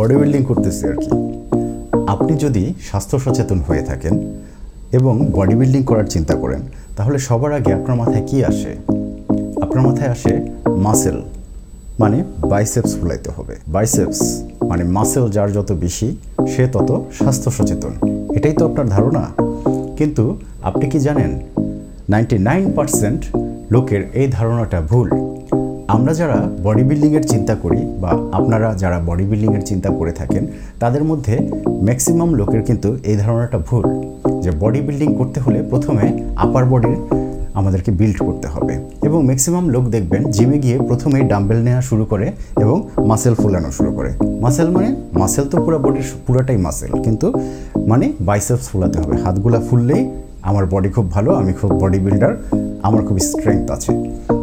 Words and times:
Body 0.00 0.16
building 0.16 0.42
করতেছি 0.42 0.86
আর 0.86 0.94
কি। 0.94 1.10
আপনি 2.06 2.36
যদি 2.36 2.74
স্বাস্থ্য 2.80 3.18
সচেতন 3.18 3.58
হয়ে 3.58 3.82
থাকেন 3.82 4.36
এবং 4.92 5.26
বডি 5.32 5.54
বিল্ডিং 5.54 5.82
করার 5.82 6.04
চিন্তা 6.04 6.34
করেন, 6.34 6.60
তাহলে 6.96 7.18
সবার 7.18 7.52
আগে 7.52 7.72
আপনার 7.72 7.96
মাথায় 7.96 8.24
কি 8.26 8.44
আসে? 8.44 8.76
আপনার 9.62 9.86
মাথায় 9.86 10.10
আসে 10.10 10.48
মাসেল 10.76 11.22
মানে 11.98 12.24
বাইসেপস 12.48 13.00
ফুলাইতে 13.00 13.30
হবে। 13.36 13.56
বাইসেপস 13.68 14.42
মানে 14.68 14.84
মাসেল 14.84 15.30
যার 15.30 15.52
যত 15.52 15.72
বেশি, 15.72 16.16
সে 16.48 16.66
তত 16.66 17.00
স্বাস্থ্য 17.12 17.50
সচেতন। 17.50 17.92
এটাই 18.34 18.52
তো 18.52 18.66
আপনার 18.66 18.88
ধারণা। 18.88 19.24
কিন্তু 19.96 20.38
আপনি 20.62 20.90
কি 20.90 20.98
জানেন 20.98 21.40
নাইনটি 22.08 22.38
নাইন 22.38 22.72
পার্সেন্ট 22.72 23.36
লোকের 23.70 24.02
এই 24.14 24.28
ধারণাটা 24.30 24.80
ভুল। 24.80 25.10
আমরা 25.94 26.12
যারা 26.20 26.38
বডি 26.66 26.84
বিল্ডিংয়ের 26.88 27.24
চিন্তা 27.32 27.54
করি 27.62 27.80
বা 28.02 28.10
আপনারা 28.38 28.68
যারা 28.82 28.98
বডি 29.08 29.24
বিল্ডিংয়ের 29.30 29.64
চিন্তা 29.70 29.88
করে 29.98 30.12
থাকেন, 30.20 30.42
তাদের 30.82 31.02
মধ্যে 31.10 31.34
ম্যাক্সিমাম 31.86 32.30
লোকের 32.40 32.62
কিন্তু 32.68 32.88
এই 33.10 33.16
ধারণাটা 33.22 33.58
ভুল 33.68 33.84
যে 34.44 34.50
বডি 34.62 34.80
বিল্ডিং 34.86 35.08
করতে 35.20 35.38
হলে 35.44 35.58
প্রথমে 35.70 36.04
আপার 36.44 36.64
বডির 36.72 36.96
আমাদেরকে 37.58 37.90
বিল্ড 38.00 38.18
করতে 38.26 38.46
হবে 38.54 38.74
এবং 39.06 39.18
ম্যাক্সিমাম 39.28 39.64
লোক 39.74 39.84
দেখবেন 39.94 40.22
জিমে 40.34 40.58
গিয়ে 40.64 40.76
প্রথমেই 40.88 41.24
ডাম্বেল 41.30 41.60
নেওয়া 41.66 41.82
শুরু 41.90 42.04
করে 42.12 42.26
এবং 42.64 42.76
মাসেল 43.10 43.34
ফুলানো 43.40 43.70
শুরু 43.78 43.90
করে। 43.98 44.10
মাসেল 44.44 44.68
মানে 44.74 44.88
মাসেল 45.20 45.44
তো 45.52 45.56
পুরো 45.64 45.78
বডির 45.84 46.06
পুরোটাই 46.26 46.58
মাসেল 46.66 46.90
কিন্তু 47.04 47.26
মানে 47.90 48.06
বাইসেপস 48.28 48.66
ফুলাতে 48.72 48.96
হবে। 49.02 49.14
হাতগুলা 49.24 49.60
ফুললেই 49.68 50.02
আমার 50.48 50.64
বডি 50.72 50.90
খুব 50.96 51.06
ভালো, 51.14 51.30
আমি 51.40 51.52
খুব 51.60 51.70
বডি 51.82 51.98
বিল্ডার 52.04 52.32
আমার 52.86 53.00
খুব 53.06 53.16
স্ট্রেংথ 53.28 53.66
আছে। 53.76 53.90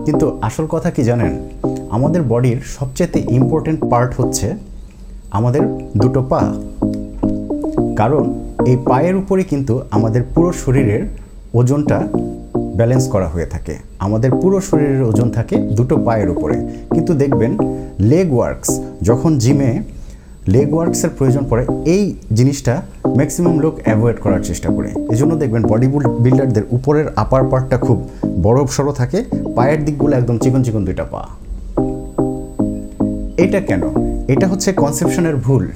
কিন্তু 0.08 0.40
আসল 0.42 0.66
কথা 0.66 0.90
কি 0.92 1.04
জানেন? 1.04 1.34
আমাদের 1.90 2.22
বডির 2.22 2.60
সবচেয়ে 2.80 3.24
ইম্পর্টেন্ট 3.30 3.80
পার্ট 3.90 4.12
হচ্ছে 4.22 4.54
আমাদের 5.32 5.62
দুটো 5.98 6.22
পা। 6.30 6.42
কারণ 7.96 8.24
এই 8.66 8.78
পায়ের 8.86 9.16
উপরে 9.16 9.44
কিন্তু 9.44 9.74
আমাদের 9.92 10.22
পুরো 10.36 10.52
শরীরের 10.52 11.04
ওজনটা 11.54 12.08
ব্যালেন্স 12.76 13.08
করা 13.08 13.28
হয়ে 13.28 13.46
থাকে। 13.46 13.76
আমাদের 14.00 14.32
পুরো 14.42 14.62
শরীরের 14.62 15.04
ওজন 15.04 15.30
থাকে 15.30 15.56
দুটো 15.56 15.96
পায়ের 15.98 16.30
উপরে। 16.30 16.56
কিন্তু 16.94 17.14
দেখবেন 17.14 17.58
লেগ 18.00 18.34
ওয়ার্কস 18.34 18.70
যখন 19.02 19.38
জিমে 19.38 19.72
লেগ 20.48 20.74
ওয়ার্কসের 20.74 21.10
প্রয়োজন 21.10 21.46
পড়ে, 21.50 21.66
এই 21.86 22.16
জিনিসটা 22.34 22.82
ম্যাক্সিমাম 23.18 23.60
লোক 23.60 23.80
অ্যাভয়েড 23.84 24.18
করার 24.18 24.44
চেষ্টা 24.44 24.70
করে। 24.70 24.90
এজন্য 25.12 25.36
দেখবেন 25.36 25.64
বডি 25.64 25.88
বিল্ডারদের 26.20 26.64
উপরের 26.72 27.06
আপার 27.16 27.44
পার্টটা 27.44 27.78
খুব 27.78 28.10
বড় 28.44 28.66
সড়ো 28.66 28.92
থাকে, 28.92 29.24
পায়ের 29.56 29.86
দিকগুলো 29.86 30.18
একদম 30.18 30.38
চিকন 30.38 30.64
চিকন 30.64 30.86
দুইটা 30.86 31.04
পা। 31.04 31.22
এটা 33.38 33.60
কেন? 33.62 33.82
এটা 34.28 34.48
হচ্ছে 34.48 34.74
কনসেপশনের 34.74 35.36
ভুল। 35.36 35.68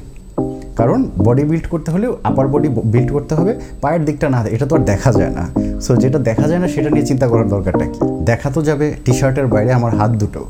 কারণ 0.76 1.04
বডি 1.18 1.44
বিল্ড 1.44 1.68
করতে 1.70 1.92
হলেও 1.92 2.18
আপার 2.24 2.48
বডি 2.48 2.70
বিল্ড 2.70 3.12
করতে 3.12 3.36
হবে, 3.36 3.56
পায়ের 3.82 4.06
দিকটা 4.06 4.30
না, 4.30 4.44
এটা 4.44 4.66
তো 4.66 4.76
আর 4.76 4.84
দেখা 4.84 5.12
যায় 5.12 5.30
না। 5.30 5.48
সো 5.82 5.96
যেটা 5.96 6.20
দেখা 6.20 6.48
যায় 6.48 6.60
না, 6.60 6.68
সেটা 6.68 6.90
নিয়ে 6.90 7.06
চিন্তা 7.06 7.28
করার 7.28 7.48
দরকারটা 7.50 7.86
কি? 7.86 8.00
দেখা 8.26 8.50
তো 8.50 8.62
যাবে 8.62 8.94
টি 9.06 9.14
শার্টের 9.14 9.48
বাইরে 9.48 9.74
আমার 9.74 9.96
হাত 9.96 10.12
দুটো। 10.12 10.46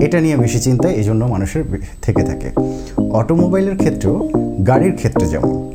এটা 0.00 0.20
নিয়ে 0.20 0.36
বেশি 0.36 0.60
চিন্তা 0.60 0.90
এই 0.90 1.02
জন্য 1.02 1.24
মানুষের 1.24 1.64
থেকে 2.02 2.22
থাকে। 2.22 2.50
অটোমোবাইলের 3.10 3.76
ক্ষেত্রেও 3.76 4.28
গাড়ির 4.66 4.96
ক্ষেত্রে 4.96 5.26
যেমন, 5.26 5.72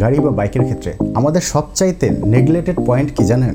গাড়ি 0.00 0.20
বা 0.20 0.30
বাইকের 0.30 0.62
ক্ষেত্রে, 0.62 0.92
আমাদের 1.14 1.40
সবচাইতে 1.40 2.10
নেগলেটেড 2.10 2.76
পয়েন্ট 2.86 3.10
কি 3.16 3.24
জানেন? 3.24 3.54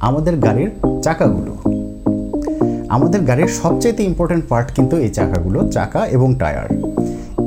আমাদের 0.00 0.36
গাড়ির 0.36 0.70
চাকাগুলো। 1.02 1.52
আমাদের 2.88 3.20
গাড়ির 3.20 3.46
সবচাইতে 3.46 4.02
ইম্পর্ট্যান্ট 4.02 4.44
পার্ট 4.48 4.72
কিন্তু 4.74 4.96
এই 4.96 5.08
চাকাগুলো, 5.08 5.68
চাকা 5.68 6.06
এবং 6.06 6.34
টায়ার। 6.34 6.68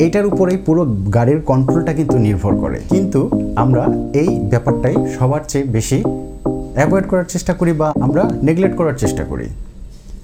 এটার 0.02 0.26
উপরেই 0.26 0.58
পুরো 0.58 0.86
গাড়ির 1.14 1.42
কন্ট্রোলটা 1.42 1.94
কিন্তু 1.94 2.18
নির্ভর 2.18 2.56
করে। 2.56 2.80
কিন্তু 2.90 3.30
আমরা 3.56 3.84
এই 4.14 4.40
ব্যাপারটাই 4.40 4.96
সবার 5.20 5.40
চেয়ে 5.48 5.66
বেশি 5.66 6.04
অ্যাভয়েড 6.76 7.06
করার 7.08 7.24
চেষ্টা 7.24 7.54
করি 7.54 7.72
বা 7.72 7.94
আমরা 8.02 8.30
নেগলেক্ট 8.44 8.78
করার 8.78 8.94
চেষ্টা 8.94 9.24
করি। 9.24 9.50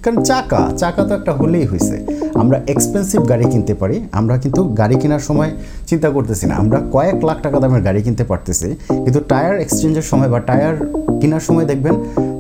কারণ 0.04 0.18
চাকা 0.30 0.62
চাকা 0.82 1.02
তো 1.10 1.14
একটা 1.20 1.32
হলেই 1.40 1.66
হয়েছে। 1.72 1.96
আমরা 2.42 2.58
এক্সপেন্সিভ 2.74 3.20
গাড়ি 3.32 3.46
কিনতে 3.54 3.74
পারি, 3.82 3.98
আমরা 4.20 4.36
কিন্তু 4.44 4.62
গাড়ি 4.80 4.96
কেনার 5.02 5.24
সময় 5.30 5.52
চিন্তা 5.90 6.08
করতেছি 6.16 6.46
না। 6.50 6.54
আমরা 6.62 6.78
কয়েক 6.96 7.18
লাখ 7.28 7.38
টাকা 7.46 7.58
দামের 7.64 7.82
গাড়ি 7.88 8.00
কিনতে 8.06 8.24
পারতেছি, 8.32 8.68
কিন্তু 9.04 9.20
টায়ার 9.32 9.56
এক্সচেঞ্জের 9.64 10.06
সময় 10.12 10.30
বা 10.34 10.40
টায়ার 10.50 10.76
কেনার 11.22 11.44
সময় 11.48 11.66
দেখবেন 11.72 11.96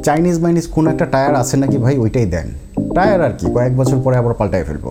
চাইনিজ 0.08 0.38
মাইনিজ 0.44 0.66
কোন 0.76 0.86
একটা 0.94 1.06
টায়ার 1.14 1.34
আছে 1.42 1.56
নাকি 1.64 1.78
ভাই 1.84 1.96
ওইটাই 2.04 2.28
দেন। 2.34 2.48
টায়ার 2.96 3.20
আর 3.28 3.34
কি, 3.40 3.46
কয়েক 3.56 3.74
বছর 3.80 3.98
পরে 4.06 4.16
আবার 4.22 4.34
পাল্টায় 4.40 4.66
ফেলব। 4.68 4.86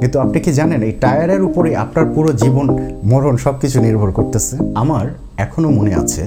কিন্তু 0.00 0.16
আপনি 0.24 0.38
কি 0.44 0.50
জানেন, 0.60 0.80
এই 0.88 0.94
টায়ারের 1.04 1.42
উপরে 1.48 1.70
আপনার 1.84 2.04
পুরো 2.14 2.30
জীবন 2.42 2.66
মরণ 3.10 3.34
সব 3.44 3.54
কিছু 3.62 3.78
নির্ভর 3.86 4.10
করতেছে? 4.18 4.54
আমার 4.82 5.04
এখনও 5.44 5.70
মনে 5.78 5.92
আছে, 6.02 6.22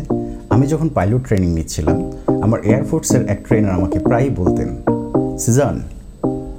আমি 0.54 0.66
যখন 0.72 0.88
পাইলট 0.98 1.22
ট্রেনিং 1.28 1.50
নিচ্ছিলাম, 1.58 1.98
আমার 2.46 2.60
এয়ারফোর্সের 2.70 3.24
এক 3.34 3.40
ট্রেনার 3.48 3.74
আমাকে 3.80 3.98
প্রায়ই 4.08 4.34
বলতেন 4.42 4.70
Cezanne, 5.38 5.84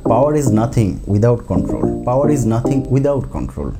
power 0.06 0.34
is 0.34 0.50
nothing 0.50 1.00
without 1.06 1.46
control. 1.46 2.04
Power 2.04 2.28
is 2.30 2.44
nothing 2.44 2.82
without 2.90 3.30
control. 3.30 3.72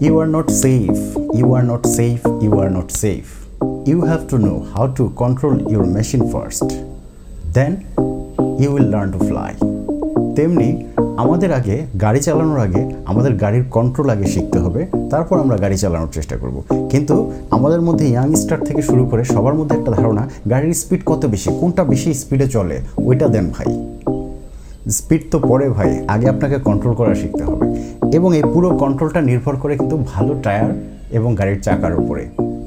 You 0.00 0.18
are 0.18 0.26
not 0.26 0.50
safe. 0.50 0.96
You 1.34 1.52
are 1.52 1.62
not 1.62 1.84
safe. 1.84 2.24
You 2.40 2.58
are 2.60 2.70
not 2.70 2.90
safe. 2.90 3.44
You 3.84 4.00
have 4.06 4.26
to 4.28 4.38
know 4.38 4.60
how 4.74 4.86
to 4.94 5.10
control 5.10 5.70
your 5.70 5.84
machine 5.84 6.32
first. 6.32 6.82
Then 7.52 7.86
you 8.58 8.72
will 8.72 8.88
learn 8.88 9.12
to 9.12 9.18
fly. 9.18 9.69
তেমনি 10.40 10.68
আমাদের 11.22 11.50
আগে 11.58 11.76
গাড়ি 12.04 12.20
চালানোর 12.26 12.60
আগে 12.66 12.82
আমাদের 13.10 13.32
গাড়ির 13.42 13.64
control 13.76 14.08
আগে 14.14 14.26
শিখতে 14.34 14.58
হবে, 14.64 14.80
তারপর 15.10 15.36
আমরা 15.44 15.56
গাড়ি 15.64 15.76
চালানোর 15.82 16.10
চেষ্টা 16.16 16.36
করব। 16.42 16.56
কিন্তু 16.92 17.14
আমাদের 17.56 17.80
মধ্যে 17.88 18.04
ইয়াংস্টার 18.12 18.64
থেকে 18.68 18.82
শুরু 18.82 19.02
করে 19.10 19.22
সবার 19.34 19.54
মধ্যে 19.58 19.74
একটা 19.78 19.90
ধারণা, 19.98 20.22
গাড়ির 20.52 20.74
স্পিড 20.82 21.02
কত 21.10 21.22
বেশি, 21.26 21.48
কোনটা 21.60 21.82
বেশি 21.92 22.10
স্পিডে 22.22 22.46
চলে, 22.56 22.76
ওইটা 23.08 23.26
দেন 23.34 23.46
ভাই। 23.54 23.68
স্পিড 24.96 25.22
তো 25.32 25.38
পরে 25.50 25.66
ভাই, 25.76 25.90
আগে 26.14 26.26
আপনাকে 26.34 26.56
কন্ট্রোল 26.68 26.94
করা 27.00 27.12
শিখতে 27.20 27.42
হবে। 27.48 27.64
এবং 28.16 28.28
এই 28.38 28.44
পুরো 28.52 28.68
কন্ট্রোলটা 28.82 29.20
নির্ভর 29.30 29.54
করে 29.62 29.74
কিন্তু 29.80 29.96
ভালো 30.12 30.32
টায়ার 30.44 30.70
এবং 31.18 31.30
গাড়ির 31.40 31.58
চাকার 31.66 31.92
উপরে। 32.02 32.22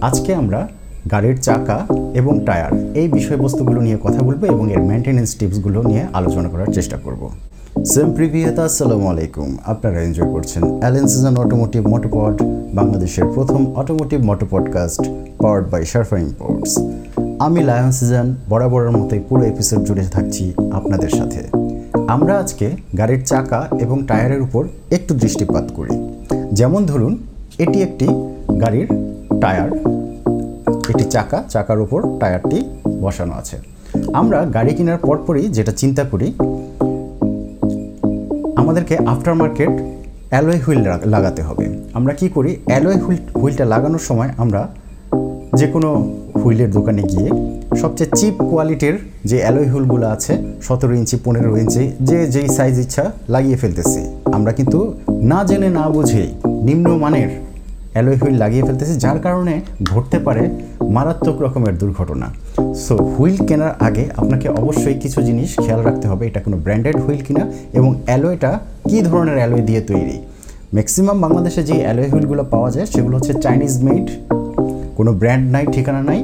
আজকে 0.07 0.31
আমরা 0.41 0.59
গাড়ির 1.13 1.37
চাকা 1.47 1.77
এবং 2.19 2.33
টায়ার 2.47 2.71
এই 2.99 3.07
বিষয়বস্তুগুলো 3.17 3.79
নিয়ে 3.85 3.97
কথা 4.05 4.21
বলব 4.27 4.41
এবং 4.53 4.65
এর 4.75 4.81
মেনটেনেন্স 4.89 5.29
টিপসগুলো 5.39 5.79
নিয়ে 5.89 6.03
আলোচনা 6.19 6.47
করার 6.53 6.69
চেষ্টা 6.77 6.99
করব। 7.05 7.23
সেম 7.85 8.13
প্রিভিয়াত 8.13 8.59
আসসালামু 8.59 9.07
আলাইকুম। 9.07 9.57
আপনারা 9.65 10.01
এনজয় 10.01 10.31
করছেন 10.31 10.79
অ্যালেন 10.79 11.07
সিজন 11.07 11.37
অটোমোটিভ 11.37 11.87
মোটোপড 11.87 12.41
বাংলাদেশের 12.73 13.23
প্রথম 13.35 13.73
automotive 13.73 14.21
moto 14.21 14.45
podcast 14.49 15.01
powered 15.37 15.69
by 15.69 15.85
Sharfa 15.85 16.17
imports 16.17 16.79
আমি 17.39 17.63
লায়ন 17.63 17.91
সিজন 17.91 18.35
বরাবরের 18.49 18.91
মতোই 18.91 19.19
পুরো 19.29 19.43
এপিসোড 19.43 19.79
জুড়ে 19.79 20.03
থাকছি 20.03 20.53
আপনাদের 20.71 21.09
সাথে। 21.09 21.41
আমরা 22.07 22.39
আজকে 22.39 22.71
গাড়ির 22.97 23.25
চাকা 23.25 23.67
এবং 23.79 24.03
টায়ারের 24.07 24.41
উপর 24.41 24.67
একটু 24.91 25.15
দৃষ্টিপাত 25.15 25.71
করি। 25.75 26.13
যেমন 26.53 26.85
ধরুন, 26.85 27.17
এটি 27.59 27.81
একটি 27.81 28.07
গাড়ির 28.61 28.87
টায়ার। 29.41 29.71
এটি 30.89 31.03
চাকা, 31.03 31.43
চাকার 31.49 31.79
উপর 31.79 32.19
টায়ারটি 32.19 32.63
বসানো 33.01 33.33
আছে। 33.33 33.57
আমরা 34.13 34.45
গাড়ি 34.45 34.75
কেনার 34.75 34.97
পরপরই 34.97 35.47
যেটা 35.47 35.71
চিন্তা 35.71 36.03
করি 36.03 36.33
আমাদেরকে 38.63 38.97
আফটার 38.97 39.35
মার্কেট 39.35 39.69
অ্যালয় 40.29 40.59
হুইল 40.67 40.79
লাগাতে 41.05 41.41
হবে। 41.41 41.65
আমরা 41.93 42.13
কি 42.13 42.27
করি? 42.27 42.51
অ্যালয় 42.65 42.97
হুইল 42.97 43.17
হুইলটা 43.41 43.65
লাগানোর 43.65 43.99
সময় 43.99 44.29
আমরা 44.37 44.61
যে 45.55 45.67
কোনো 45.67 45.89
হুইলের 46.35 46.71
দোকানে 46.71 47.03
গিয়ে 47.03 47.29
সবচেয়ে 47.75 48.09
চিপ 48.15 48.33
কোয়ালিটির 48.49 48.95
যে 49.25 49.37
অ্যালয় 49.39 49.67
হুইলগুলো 49.71 50.07
আছে, 50.07 50.33
সতেরো 50.61 50.93
ইঞ্চি, 50.93 51.15
পনেরো 51.23 51.57
ইঞ্চি, 51.57 51.91
যে, 52.01 52.27
যেই 52.27 52.47
সাইজ 52.47 52.79
ইচ্ছা 52.79 53.11
লাগিয়ে 53.29 53.57
ফেলতেছি। 53.57 54.01
আমরা 54.25 54.51
কিন্তু 54.51 54.93
না 55.21 55.43
জেনে 55.43 55.69
না 55.69 55.89
বুঝেই 55.89 56.29
নিম্নমানের 56.45 57.29
অ্যালয় 57.93 58.17
হুইল 58.21 58.35
লাগিয়ে 58.43 58.63
ফেলতেছে, 58.67 58.95
যার 59.03 59.17
কারণে 59.25 59.53
ঘটতে 59.91 60.17
পারে 60.25 60.43
মারাত্মক 60.95 61.37
রকমের 61.43 61.75
দুর্ঘটনা। 61.81 62.27
সো 62.85 62.95
হুইল 63.13 63.37
কেনার 63.47 63.73
আগে 63.87 64.03
আপনাকে 64.21 64.47
অবশ্যই 64.61 64.97
কিছু 65.03 65.19
জিনিস 65.27 65.49
খেয়াল 65.63 65.81
রাখতে 65.87 66.05
হবে, 66.11 66.23
এটা 66.29 66.39
কোনো 66.45 66.57
ব্র্যান্ডেড 66.65 66.97
হুইল 67.03 67.21
কিনা 67.27 67.43
এবং 67.77 67.89
অ্যালয়টা 68.07 68.51
কী 68.89 68.97
ধরনের 69.07 69.37
অ্যালয় 69.41 69.63
দিয়ে 69.69 69.81
তৈরি। 69.89 70.17
ম্যাক্সিমাম 70.75 71.17
বাংলাদেশে 71.23 71.61
যে 71.69 71.75
অ্যালয় 71.85 72.09
হুইলগুলো 72.11 72.43
পাওয়া 72.53 72.69
যায়, 72.75 72.87
সেগুলো 72.93 73.13
হচ্ছে 73.17 73.33
চাইনিজ 73.45 73.73
মেড 73.87 74.05
কোনো 74.97 75.11
ব্র্যান্ড 75.21 75.45
নাই, 75.55 75.65
ঠিকানা 75.75 76.01
নাই। 76.09 76.19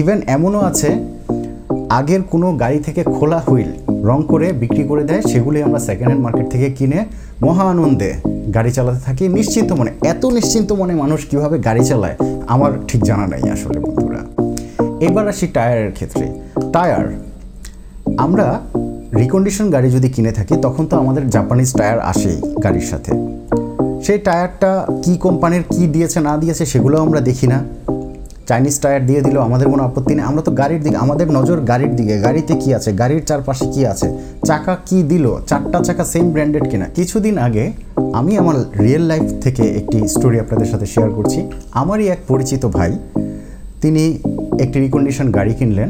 ইভেন 0.00 0.18
এমনও 0.36 0.60
আছে, 0.70 0.90
আগের 1.98 2.22
কোনো 2.32 2.46
গাড়ি 2.62 2.78
থেকে 2.86 3.02
খোলা 3.16 3.40
হুইল 3.46 3.70
রং 4.08 4.18
করে 4.32 4.46
বিক্রি 4.62 4.84
করে 4.90 5.02
দেয় 5.10 5.22
সেগুলি 5.30 5.58
আমরা 5.66 5.80
সেকেন্ড 5.88 6.10
হ্যান্ড 6.10 6.22
মার্কেট 6.26 6.46
থেকে 6.54 6.68
কিনে 6.78 7.00
মহা 7.44 7.64
আনন্দে 7.72 8.10
গাড়ি 8.56 8.70
চালাতে 8.76 9.00
থাকি। 9.06 9.24
নিশ্চিন্ত 9.38 9.70
মনে, 9.78 9.90
এত 10.12 10.22
নিশ্চিন্ত 10.36 10.70
মনে 10.80 10.94
মানুষ 11.02 11.20
কীভাবে 11.30 11.56
গাড়ি 11.66 11.82
চালায়, 11.90 12.16
আমার 12.54 12.72
ঠিক 12.88 13.00
জানা 13.08 13.26
নাই 13.32 13.42
আসলে 13.56 13.78
বন্ধুরা। 13.86 14.20
এবার 15.06 15.24
আসি 15.32 15.46
টায়ারের 15.56 15.92
ক্ষেত্রে। 15.96 16.24
টায়ার, 16.74 17.06
আমরা 18.24 18.46
রিকন্ডিশন 19.22 19.66
গাড়ি 19.74 19.88
যদি 19.96 20.08
কিনে 20.14 20.32
থাকি, 20.38 20.54
তখন 20.66 20.84
তো 20.90 20.94
আমাদের 21.02 21.24
জাপানিজ 21.34 21.70
টায়ার 21.78 21.98
আসেই 22.10 22.38
গাড়ির 22.64 22.86
সাথে। 22.90 23.12
সেই 24.06 24.18
টায়ারটা 24.26 24.70
কি 25.04 25.12
কোম্পানির 25.24 25.64
কি 25.74 25.84
দিয়েছে, 25.94 26.18
না 26.28 26.32
দিয়েছে 26.42 26.64
সেগুলো 26.72 26.96
আমরা 27.04 27.20
দেখি 27.28 27.46
না। 27.52 27.58
চাইনিজ 28.48 28.76
টায়ার 28.82 29.02
দিয়ে 29.08 29.20
দিল 29.26 29.36
আমাদের 29.48 29.66
কোনো 29.72 29.82
আপত্তি 29.88 30.12
নেই। 30.16 30.24
আমরা 30.30 30.42
তো 30.46 30.50
গাড়ির 30.60 30.80
দিকে, 30.84 30.96
আমাদের 31.04 31.26
নজর 31.38 31.58
গাড়ির 31.70 31.92
দিকে। 31.98 32.14
গাড়িতে 32.26 32.52
কি 32.62 32.68
আছে? 32.78 32.90
গাড়ির 33.00 33.22
চারপাশে 33.28 33.66
কি 33.74 33.82
আছে? 33.92 34.08
চাকা 34.48 34.74
কি 34.88 34.98
দিল? 35.10 35.26
চারটা 35.50 35.78
চাকা 35.86 36.04
সেম 36.12 36.26
ব্র্যান্ডেড 36.34 36.64
কিনা? 36.70 36.86
কিছুদিন 36.98 37.34
আগে 37.46 37.64
আমি 38.18 38.32
আমার 38.42 38.56
রিয়েল 38.84 39.04
লাইফ 39.10 39.26
থেকে 39.44 39.64
একটি 39.80 39.98
স্টোরি 40.14 40.36
আপনাদের 40.44 40.68
সাথে 40.72 40.86
শেয়ার 40.94 41.10
করছি। 41.16 41.40
আমারই 41.80 42.06
এক 42.14 42.20
পরিচিত 42.28 42.62
ভাই, 42.76 42.92
তিনি 43.82 44.04
একটি 44.64 44.76
রিকন্ডিশন 44.86 45.26
গাড়ি 45.38 45.52
কিনলেন, 45.60 45.88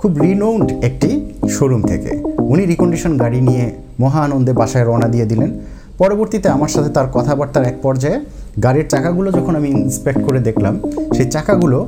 খুব 0.00 0.12
রিনাউন্ড 0.24 0.66
একটি 0.88 1.10
শোরুম 1.54 1.82
থেকে। 1.82 2.10
উনি 2.52 2.62
রিকন্ডিশন 2.72 3.12
গাড়ি 3.22 3.40
নিয়ে 3.48 3.64
মহা 4.02 4.20
আনন্দে 4.26 4.52
বাসায় 4.52 4.84
রওনা 4.84 5.08
দিয়ে 5.14 5.26
দিলেন। 5.32 5.50
পরবর্তীতে 5.98 6.48
আমার 6.56 6.70
সাথে 6.74 6.90
তার 6.96 7.08
কথাবার্তার 7.16 7.64
এক 7.70 7.76
পর্যায়ে 7.82 8.18
গাড়ির 8.64 8.86
চাকাগুলো 8.92 9.28
যখন 9.38 9.54
আমি 9.60 9.68
ইন্সপেক্ট 9.84 10.20
করে 10.26 10.40
দেখলাম, 10.48 10.74
সেই 11.16 11.26
চাকাগুলো 11.34 11.78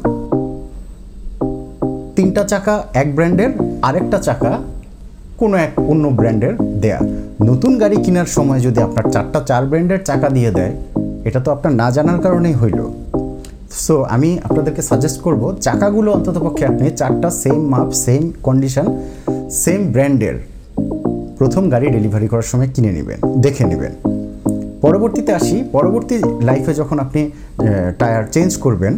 তিনটা 2.16 2.42
চাকা 2.52 2.74
এক 3.02 3.08
ব্র্যান্ডের 3.16 3.50
আরেকটা 3.88 4.18
চাকা 4.26 4.52
কোনো 5.40 5.54
এক 5.66 5.72
অন্য 5.92 6.04
ব্র্যান্ডের 6.18 6.54
দেয়া। 6.82 7.00
নতুন 7.48 7.72
গাড়ি 7.82 7.96
কেনার 8.04 8.28
সময় 8.36 8.60
যদি 8.66 8.80
আপনার 8.86 9.06
চারটা, 9.14 9.38
চার 9.50 9.62
ব্র্যান্ডের 9.70 10.00
চাকা 10.08 10.28
দিয়ে 10.36 10.50
দেয়, 10.58 10.72
এটা 11.28 11.40
তো 11.44 11.48
আপনার 11.56 11.72
না 11.80 11.88
জানার 11.96 12.18
কারণেই 12.24 12.56
হইল। 12.62 12.80
সো 13.84 13.94
আমি 14.14 14.30
আপনাদেরকে 14.48 14.82
সাজেস্ট 14.90 15.18
করব, 15.26 15.42
চাকাগুলো 15.66 16.08
অন্ততপক্ষে 16.16 16.64
আপনি 16.70 16.84
চারটা 17.00 17.28
সেম 17.42 17.60
মাপ 17.72 17.90
সেম 18.04 18.22
কন্ডিশন 18.46 18.86
সেম 19.62 19.80
ব্র্যান্ডের 19.94 20.36
প্রথম 21.38 21.62
গাড়ি 21.72 21.86
ডেলিভারি 21.96 22.28
করার 22.32 22.46
সময় 22.52 22.68
কিনে 22.74 22.92
নেবেন, 22.98 23.18
দেখে 23.44 23.64
নেবেন। 23.70 23.92
পরবর্তীতে 24.84 25.30
আসি, 25.40 25.56
পরবর্তী 25.76 26.14
লাইফে 26.48 26.72
যখন 26.80 26.96
আপনি 27.04 27.20
টায়ার 28.00 28.24
চেঞ্জ 28.34 28.50
করবেন, 28.64 28.94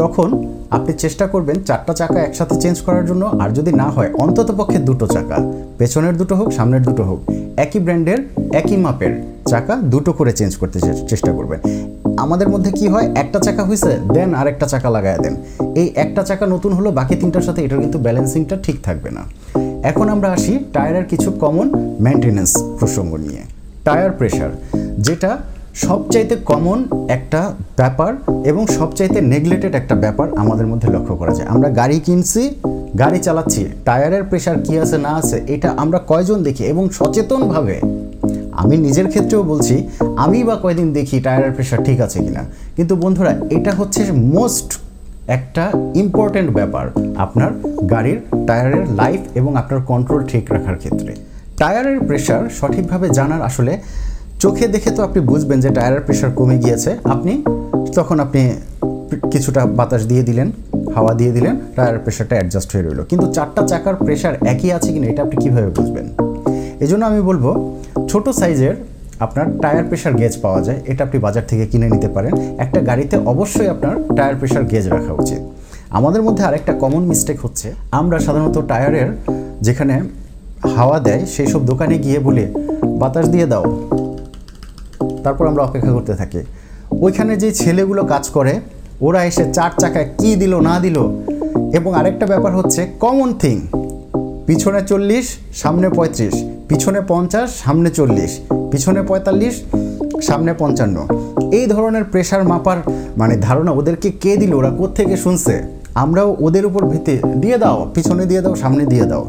তখন 0.00 0.28
আপনি 0.76 0.92
চেষ্টা 1.02 1.24
করবেন 1.32 1.56
চারটা 1.68 1.92
চাকা 2.00 2.18
একসাথে 2.26 2.54
চেঞ্জ 2.62 2.76
করার 2.86 3.04
জন্য। 3.10 3.22
আর 3.42 3.50
যদি 3.58 3.72
না 3.82 3.88
হয়, 3.94 4.10
অন্তত 4.24 4.48
পক্ষে 4.58 4.78
দুটো 4.88 5.06
চাকা, 5.14 5.38
পেছনের 5.78 6.14
দুটো 6.20 6.34
হোক, 6.38 6.48
সামনের 6.58 6.82
দুটো 6.88 7.02
হোক, 7.08 7.20
একই 7.64 7.80
ব্র্যান্ডের 7.84 8.20
একই 8.60 8.76
মাপের 8.84 9.12
চাকা 9.50 9.74
দুটো 9.92 10.10
করে 10.18 10.32
চেঞ্জ 10.38 10.52
করতে 10.60 10.78
চেষ্টা 11.10 11.30
করবেন। 11.38 11.60
আমাদের 12.24 12.48
মধ্যে 12.52 12.70
কি 12.78 12.86
হয়, 12.92 13.06
একটা 13.22 13.38
চাকা 13.46 13.62
হয়েছে 13.68 13.92
দেন 14.14 14.30
আর 14.40 14.46
একটা 14.52 14.66
চাকা 14.72 14.88
লাগায় 14.96 15.18
দেন। 15.24 15.34
এই 15.80 15.88
একটা 16.04 16.22
চাকা 16.28 16.44
নতুন 16.54 16.72
হলো, 16.78 16.88
বাকি 16.98 17.14
তিনটার 17.20 17.44
সাথে 17.48 17.60
এটার 17.66 17.80
কিন্তু 17.84 17.98
ব্যালেন্সিংটা 18.06 18.56
ঠিক 18.66 18.76
থাকবে 18.86 19.10
না। 19.16 19.22
এখন 19.90 20.06
আমরা 20.14 20.28
আসি 20.36 20.52
টায়ারের 20.74 21.06
কিছু 21.12 21.28
কমন 21.42 21.66
মেনটেনেন্স 22.06 22.52
প্রসঙ্গ 22.78 23.12
নিয়ে। 23.26 23.42
টায়ার 23.86 24.12
প্রেশার 24.18 24.52
যেটা 24.98 25.38
সবচাইতে 25.74 26.36
কমন 26.44 26.78
একটা 27.08 27.52
ব্যাপার 27.76 28.16
এবং 28.44 28.66
সবচাইতে 28.66 29.20
নেগলেটেড 29.20 29.74
একটা 29.74 29.94
ব্যাপার 29.94 30.26
আমাদের 30.36 30.66
মধ্যে 30.66 30.88
লক্ষ্য 30.90 31.16
করা 31.16 31.34
যায়। 31.34 31.48
আমরা 31.48 31.68
গাড়ি 31.68 32.00
কিনছি, 32.00 32.50
গাড়ি 32.98 33.18
চালাচ্ছি, 33.18 33.66
টায়ারের 33.84 34.24
প্রেশার 34.24 34.58
কী 34.64 34.78
আছে, 34.78 34.98
না 34.98 35.10
আছে, 35.10 35.42
এটা 35.46 35.74
আমরা 35.76 35.98
কয়জন 36.06 36.42
দেখি 36.42 36.64
এবং 36.64 36.90
সচেতনভাবে, 36.90 37.80
আমি 38.52 38.76
নিজের 38.76 39.08
ক্ষেত্রেও 39.08 39.42
বলছি, 39.42 39.88
আমি 40.16 40.44
বা 40.44 40.56
কয়দিন 40.56 40.92
দেখি 40.92 41.20
টায়ারের 41.20 41.52
প্রেশার 41.52 41.84
ঠিক 41.84 42.00
আছে 42.00 42.18
কিনা। 42.24 42.42
কিন্তু 42.76 42.96
বন্ধুরা, 42.96 43.34
এটা 43.50 43.70
হচ্ছে 43.70 44.12
মোস্ট 44.12 44.78
একটা 45.26 45.72
ইম্পর্ট্যান্ট 45.94 46.50
ব্যাপার 46.50 46.90
আপনার 47.16 47.50
গাড়ির 47.90 48.20
টায়ারের 48.46 48.90
লাইফ 48.90 49.20
এবং 49.34 49.56
আপনার 49.56 49.80
কন্ট্রোল 49.80 50.24
ঠিক 50.24 50.52
রাখার 50.52 50.76
ক্ষেত্রে। 50.76 51.14
টায়ারের 51.58 52.00
প্রেশার 52.00 52.48
সঠিকভাবে 52.50 53.08
জানার 53.08 53.42
আসলে 53.42 53.80
চোখে 54.42 54.66
দেখে 54.74 54.90
তো 54.96 55.00
আপনি 55.08 55.20
বুঝবেন 55.30 55.58
যে 55.64 55.70
টায়ারের 55.76 56.02
প্রেশার 56.06 56.30
কমে 56.38 56.56
গিয়েছে। 56.64 56.90
আপনি 57.14 57.32
তখন 57.98 58.16
আপনি 58.24 58.42
কিছুটা 59.32 59.62
বাতাস 59.78 60.02
দিয়ে 60.10 60.22
দিলেন, 60.28 60.48
হাওয়া 60.94 61.12
দিয়ে 61.20 61.32
দিলেন 61.36 61.54
টায়ারের 61.76 62.00
প্রেশারটা 62.04 62.34
অ্যাডজাস্ট 62.38 62.68
হয়ে 62.72 62.84
রইল। 62.86 63.00
কিন্তু 63.10 63.26
চারটা 63.36 63.62
চাকার 63.70 63.96
প্রেশার 64.04 64.34
একই 64.52 64.70
আছে 64.76 64.88
কিনা 64.94 65.06
এটা 65.12 65.22
আপনি 65.26 65.36
কীভাবে 65.42 65.68
বুঝবেন? 65.76 66.06
এজন্য 66.84 67.02
আমি 67.10 67.20
বলব, 67.30 67.44
ছোট 68.10 68.26
সাইজের 68.40 68.74
আপনার 69.24 69.46
টায়ার 69.62 69.84
প্রেশার 69.90 70.14
গেজ 70.20 70.34
পাওয়া 70.44 70.60
যায়, 70.66 70.78
এটা 70.90 71.00
আপনি 71.06 71.18
বাজার 71.26 71.44
থেকে 71.50 71.64
কিনে 71.70 71.88
নিতে 71.94 72.08
পারেন। 72.16 72.32
একটা 72.64 72.80
গাড়িতে 72.88 73.16
অবশ্যই 73.32 73.68
আপনার 73.74 73.94
টায়ার 74.16 74.36
প্রেশার 74.40 74.64
গেজ 74.72 74.84
রাখা 74.94 75.12
উচিত। 75.22 75.40
আমাদের 75.98 76.22
মধ্যে 76.26 76.42
আরেকটা 76.48 76.72
কমন 76.82 77.02
মিস্টেক 77.10 77.38
হচ্ছে, 77.44 77.68
আমরা 78.00 78.16
সাধারণত 78.26 78.56
টায়ারের 78.70 79.08
যেখানে 79.66 79.94
হাওয়া 80.76 80.98
দেয়, 81.06 81.22
সেই 81.34 81.48
সব 81.52 81.62
দোকানে 81.70 81.96
গিয়ে 82.04 82.18
বলে, 82.26 82.44
বাতাস 83.00 83.26
দিয়ে 83.34 83.46
দাও। 83.52 83.64
তারপর 85.24 85.44
আমরা 85.46 85.62
অপেক্ষা 85.62 85.92
করতে 85.96 86.12
থাকি। 86.14 86.40
ওইখানে 87.04 87.32
যে 87.36 87.48
ছেলেগুলো 87.52 88.02
কাজ 88.04 88.24
করে, 88.28 88.52
ওরা 89.06 89.20
এসে 89.24 89.44
চার 89.56 89.70
চাকায় 89.80 90.08
কি 90.20 90.30
দিল, 90.36 90.52
না 90.68 90.74
দিল, 90.80 90.96
এবং 91.78 91.90
আরেকটা 91.94 92.26
ব্যাপার 92.26 92.52
হচ্ছে 92.56 92.80
কমন 93.00 93.28
থিং 93.42 93.56
পিছনে 94.46 94.80
চল্লিশ, 94.90 95.26
সামনে 95.62 95.88
পঁয়ত্রিশ, 95.88 96.34
পিছনে 96.68 97.00
পঞ্চাশ, 97.08 97.48
সামনে 97.64 97.90
চল্লিশ, 97.90 98.32
পিছনে 98.70 99.00
পঁয়তাল্লিশ, 99.02 99.54
সামনে 100.28 100.52
পঞ্চান্ন। 100.58 100.96
এই 101.58 101.66
ধরনের 101.66 102.04
প্রেশার 102.04 102.42
মাপার 102.44 102.78
মানে 103.16 103.34
ধারণা 103.36 103.72
ওদেরকে 103.72 104.08
কে 104.22 104.32
দিল, 104.36 104.52
ওরা 104.54 104.70
কোত্থেকে 104.70 105.16
শুনছে? 105.16 105.54
আমরাও 105.94 106.36
ওদের 106.40 106.64
উপর 106.66 106.82
ভিত্তি, 106.86 107.14
দিয়ে 107.42 107.58
দাও, 107.58 107.78
পিছনে 107.94 108.24
দিয়ে 108.26 108.42
দাও, 108.44 108.54
সামনে 108.54 108.84
দিয়ে 108.86 109.06
দাও। 109.06 109.24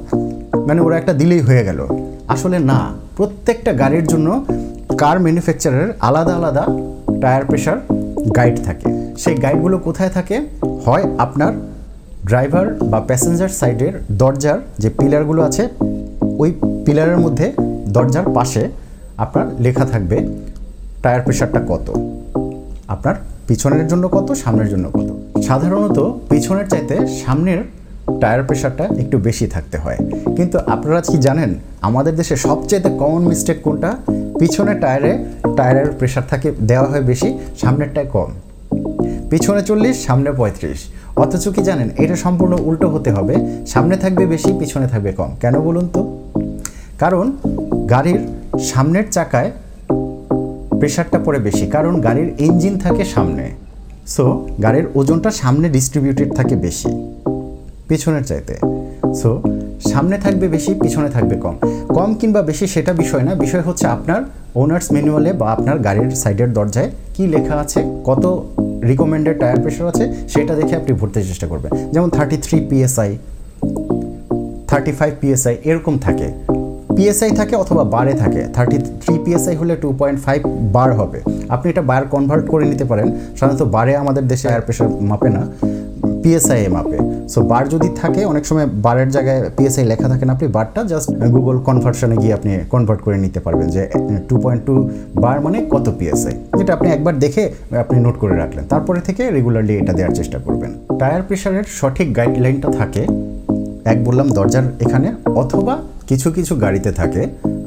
মানে 0.68 0.80
ওরা 0.82 0.96
একটা 0.98 1.14
দিলেই 1.14 1.40
হয়ে 1.40 1.64
গেল। 1.64 1.80
আসলে 2.28 2.58
না, 2.60 2.80
প্রত্যেকটা 3.18 3.72
গাড়ির 3.74 4.06
জন্য 4.08 4.28
কার 5.02 5.18
ম্যানুফ্যাকচারের 5.20 5.90
আলাদা 6.00 6.34
আলাদা 6.36 6.64
টায়ার 7.22 7.44
প্রেশার 7.46 7.78
গাইড 8.38 8.56
থাকে? 8.66 8.88
সেই 9.18 9.36
গাইডগুলো 9.36 9.78
কোথায় 9.78 10.10
থাকে? 10.10 10.36
হয় 10.86 11.04
আপনার 11.18 11.54
ড্রাইভার 12.26 12.68
বা 12.92 13.00
প্যাসেঞ্জার 13.00 13.52
সাইডের 13.60 13.94
দরজার 14.12 14.60
যে 14.80 14.90
পিলারগুলো 14.90 15.42
আছে, 15.44 15.64
ওই 16.38 16.50
পিলারের 16.86 17.18
মধ্যে 17.18 17.54
দরজার 17.88 18.28
পাশে 18.34 18.70
আপনার 19.18 19.46
লেখা 19.60 19.86
থাকবে 19.86 20.18
টায়ার 21.04 21.22
প্রেশারটা 21.22 21.62
কত? 21.68 21.88
আপনার 22.88 23.16
পিছনের 23.48 23.88
জন্য 23.88 24.04
কত, 24.08 24.28
সামনের 24.34 24.70
জন্য 24.70 24.86
কত? 24.94 25.10
সাধারণত 25.48 26.00
পিছনের 26.30 26.68
চাইতে 26.70 26.96
সামনের 27.08 27.60
টায়ার 28.22 28.44
প্রেশারটা 28.44 28.86
একটু 29.00 29.18
বেশি 29.18 29.48
থাকতে 29.48 29.78
হয়। 29.78 29.98
কিন্তু 30.38 30.58
আপনারা 30.58 31.02
কি 31.02 31.18
জানেন 31.18 31.52
আমাদের 31.88 32.14
দেশে 32.16 32.36
সবচেয়ে 32.36 32.82
কমন 32.82 33.22
মিস্টেক 33.28 33.58
কোনটা? 33.62 33.92
পিছনের 34.40 34.78
টায়ারে 34.82 35.12
টায়ারের 35.58 35.90
প্রেশার 36.00 36.24
থাকে, 36.30 36.52
দেওয়া 36.62 36.88
হয় 36.88 37.02
বেশি 37.02 37.30
সামনেরটায় 37.62 38.10
কম। 38.14 38.30
পিছনে 39.30 39.62
চল্লিশ, 39.62 39.96
সামনে 40.06 40.30
পঁয়ত্রিশ। 40.32 40.80
অথচ 41.16 41.44
কি 41.56 41.62
জানেন, 41.64 41.90
এটা 41.98 42.16
সম্পূর্ণ 42.16 42.54
উল্টো 42.60 42.88
হতে 42.90 43.12
হবে, 43.12 43.36
সামনে 43.68 43.96
থাকবে 43.98 44.24
বেশি, 44.26 44.52
পিছনে 44.60 44.88
থাকবে 44.88 45.12
কম। 45.12 45.32
কেন 45.42 45.56
বলুন 45.60 45.86
তো? 45.94 46.02
কারণ 47.00 47.26
গাড়ির 47.90 48.20
সামনের 48.60 49.06
চাকায় 49.12 49.52
প্রেশারটা 50.80 51.20
পড়ে 51.20 51.40
বেশি, 51.40 51.66
কারণ 51.68 51.94
গাড়ির 52.02 52.30
ইঞ্জিন 52.40 52.74
থাকে 52.80 53.04
সামনে। 53.06 53.46
সো 54.08 54.24
গাড়ির 54.64 54.86
ওজনটা 54.96 55.30
সামনে 55.32 55.70
ডিস্ট্রিবিউটেড 55.70 56.30
থাকে 56.36 56.56
বেশি, 56.56 56.90
পিছনের 57.88 58.24
চাইতে। 58.24 58.54
সো 59.22 59.30
সামনে 59.92 60.18
থাকবে 60.18 60.46
বেশি, 60.48 60.72
পিছনে 60.84 61.10
থাকবে 61.10 61.36
কম। 61.44 61.56
কম 61.98 62.10
কিংবা 62.20 62.42
বেশি 62.42 62.66
সেটা 62.68 62.92
বিষয় 62.94 63.24
না, 63.28 63.34
বিষয় 63.36 63.64
হচ্ছে 63.68 63.86
আপনার 63.88 64.22
ওনার্স 64.62 64.88
ম্যানুয়ালে 64.94 65.32
বা 65.34 65.48
আপনার 65.56 65.78
গাড়ির 65.80 66.12
সাইডের 66.24 66.50
দরজায় 66.54 66.90
কি 67.16 67.24
লেখা 67.28 67.56
আছে, 67.64 67.80
কত 68.10 68.24
রিকমেন্ডেড 68.90 69.40
টায়ার 69.40 69.60
প্রেশার 69.64 69.88
আছে, 69.88 70.06
সেটা 70.34 70.54
দেখে 70.56 70.74
আপনি 70.76 70.92
ভরতে 71.00 71.20
চেষ্টা 71.24 71.48
করবেন। 71.48 71.72
যেমন 71.94 72.10
thirty 72.10 72.38
three 72.46 72.58
PSI 72.70 73.12
thirty 74.70 74.92
five 74.92 75.14
PSI 75.22 75.56
এরকম 75.70 75.94
থাকে। 76.06 76.28
পিএসআই 76.96 77.32
থাকে 77.40 77.56
অথবা 77.56 77.84
বারে 77.96 78.14
থাকে। 78.14 78.42
থার্টি 78.56 78.78
থ্রি 79.02 79.14
পিএসআই 79.26 79.56
হলে 79.56 79.74
টু 79.76 79.90
পয়েন্ট 80.00 80.20
ফাইভ 80.26 80.42
বার 80.76 80.90
হবে। 80.94 81.20
আপনি 81.50 81.68
এটা 81.70 81.82
বার 81.82 82.04
কনভার্ট 82.14 82.46
করে 82.50 82.66
নিতে 82.66 82.86
পারেন। 82.92 83.08
সাধারণত 83.40 83.64
বারে 83.76 83.94
আমাদের 83.96 84.24
দেশে 84.28 84.48
এয়ার 84.48 84.62
প্রেশার 84.62 84.88
মাপে 85.10 85.30
না। 85.30 85.44
পিএসআই 86.24 86.60
মাপে। 86.76 86.98
সো 87.34 87.40
বার 87.52 87.64
যদি 87.74 87.90
থাকে, 88.02 88.22
অনেক 88.32 88.44
সময় 88.50 88.68
বারের 88.86 89.10
জায়গায় 89.16 89.40
পিএসআই 89.58 89.86
লেখা 89.92 90.08
থাকে 90.12 90.24
না 90.28 90.32
আপনি 90.38 90.48
বারটা 90.58 90.82
জাস্ট 90.92 91.10
গুগল 91.36 91.56
কনভার্সনে 91.68 92.16
গিয়ে 92.22 92.34
আপনি 92.38 92.52
কনভার্ট 92.74 93.02
করে 93.06 93.18
নিতে 93.26 93.40
পারবেন 93.46 93.68
যে 93.76 93.82
টু 94.30 94.36
পয়েন্ট 94.44 94.62
টু 94.68 94.74
বার 95.24 95.38
মানে 95.46 95.58
কত 95.74 95.86
পিএসআই 96.00 96.36
যেটা 96.58 96.72
আপনি 96.78 96.88
একবার 96.96 97.16
দেখে 97.24 97.44
আপনি 97.84 97.98
নোট 98.06 98.16
করে 98.24 98.36
রাখলেন। 98.44 98.64
তারপরে 98.74 99.00
থেকে 99.08 99.24
রেগুলারলি 99.38 99.74
এটা 99.82 99.94
দেওয়ার 99.98 100.14
চেষ্টা 100.20 100.38
করবেন। 100.46 100.72
টায়ার 101.00 101.24
প্রেশারের 101.28 101.66
সঠিক 101.80 102.08
গাইডলাইনটা 102.18 102.70
থাকে, 102.80 103.04
এক 103.92 103.98
বললাম 104.08 104.28
দরজার 104.38 104.66
এখানে, 104.86 105.08
অথবা 105.42 105.74
কিছু 106.10 106.28
কিছু 106.38 106.54
গাড়িতে 106.64 106.92
থাকে 107.00 107.22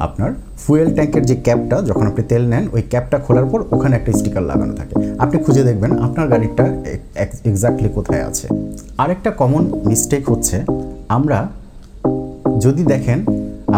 আপনার 0.07 0.31
ফুয়েল 0.63 0.89
ট্যাঙ্কের 0.97 1.25
যে 1.31 1.37
ক্যাপটা 1.47 1.77
যখন 1.89 2.05
আপনি 2.11 2.23
তেল 2.31 2.45
নেন, 2.53 2.65
ওই 2.75 2.83
ক্যাপটা 2.93 3.19
খোলার 3.25 3.47
পর 3.53 3.61
ওখানে 3.75 3.95
একটা 3.97 4.11
স্টিকার 4.19 4.43
লাগানো 4.51 4.75
থাকে। 4.81 4.95
আপনি 5.25 5.37
খুঁজে 5.45 5.63
দেখবেন 5.69 5.91
আপনার 6.07 6.27
গাড়িটা 6.33 6.65
এক্স্যাক্টলি 7.51 7.89
কোথায় 7.97 8.23
আছে। 8.31 8.47
আরেকটা 9.03 9.31
কমন 9.41 9.63
মিস্টেক 9.89 10.23
হচ্ছে, 10.33 10.57
আমরা 11.17 11.39
যদি 12.65 12.83
দেখেন, 12.93 13.19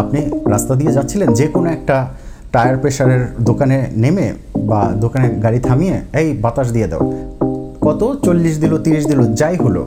আপনি 0.01 0.19
রাস্তা 0.53 0.73
দিয়ে 0.79 0.91
যাচ্ছিলেন, 0.97 1.29
যে 1.39 1.45
কোনো 1.55 1.67
একটা 1.77 1.97
টায়ার 2.53 2.77
প্রেশারের 2.81 3.23
দোকানে 3.49 3.77
নেমে 4.03 4.27
বা 4.69 4.81
দোকানে 5.03 5.27
গাড়ি 5.45 5.59
থামিয়ে, 5.67 5.95
এই 6.21 6.27
বাতাস 6.43 6.67
দিয়ে 6.75 6.87
দাও। 6.91 7.01
কত? 7.85 8.01
চল্লিশ 8.25 8.55
দিল, 8.63 8.73
তিরিশ 8.85 9.03
দিল, 9.11 9.21
যাই 9.39 9.55
হলো 9.55 9.81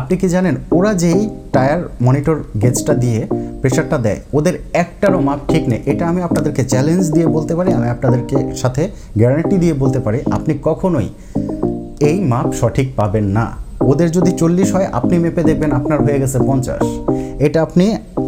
আপনি 0.00 0.14
কি 0.20 0.28
জানেন, 0.34 0.54
ওরা 0.78 0.92
যেই 1.02 1.20
টায়ার 1.54 1.82
মনিটর 2.06 2.36
গেজটা 2.62 2.94
দিয়ে 3.04 3.20
প্রেশারটা 3.62 3.98
দেয়, 4.06 4.20
ওদের 4.38 4.54
একটারও 4.82 5.20
মাপ 5.28 5.40
ঠিক 5.50 5.62
নেই। 5.70 5.80
এটা 5.92 6.04
আমি 6.10 6.20
আপনাদেরকে 6.28 6.62
চ্যালেঞ্জ 6.72 7.04
দিয়ে 7.14 7.26
বলতে 7.36 7.52
পারি, 7.58 7.70
আমি 7.78 7.88
আপনাদেরকে 7.94 8.36
সাথে 8.62 8.82
গ্যারান্টি 9.20 9.56
দিয়ে 9.62 9.74
বলতে 9.82 9.98
পারি, 10.04 10.18
আপনি 10.36 10.52
কখনোই 10.68 11.08
এই 12.08 12.16
মাপ 12.32 12.48
সঠিক 12.60 12.86
পাবেন 12.98 13.26
না। 13.36 13.46
ওদের 13.90 14.08
যদি 14.16 14.30
চল্লিশ 14.40 14.68
হয়, 14.74 14.88
আপনি 14.98 15.14
মেপে 15.24 15.42
দেখবেন 15.50 15.70
আপনার 15.78 15.98
হয়ে 16.04 16.18
গেছে 16.22 16.38
পঞ্চাশ। 16.48 16.84
এটা 17.46 17.58
আপনি, 17.66 17.84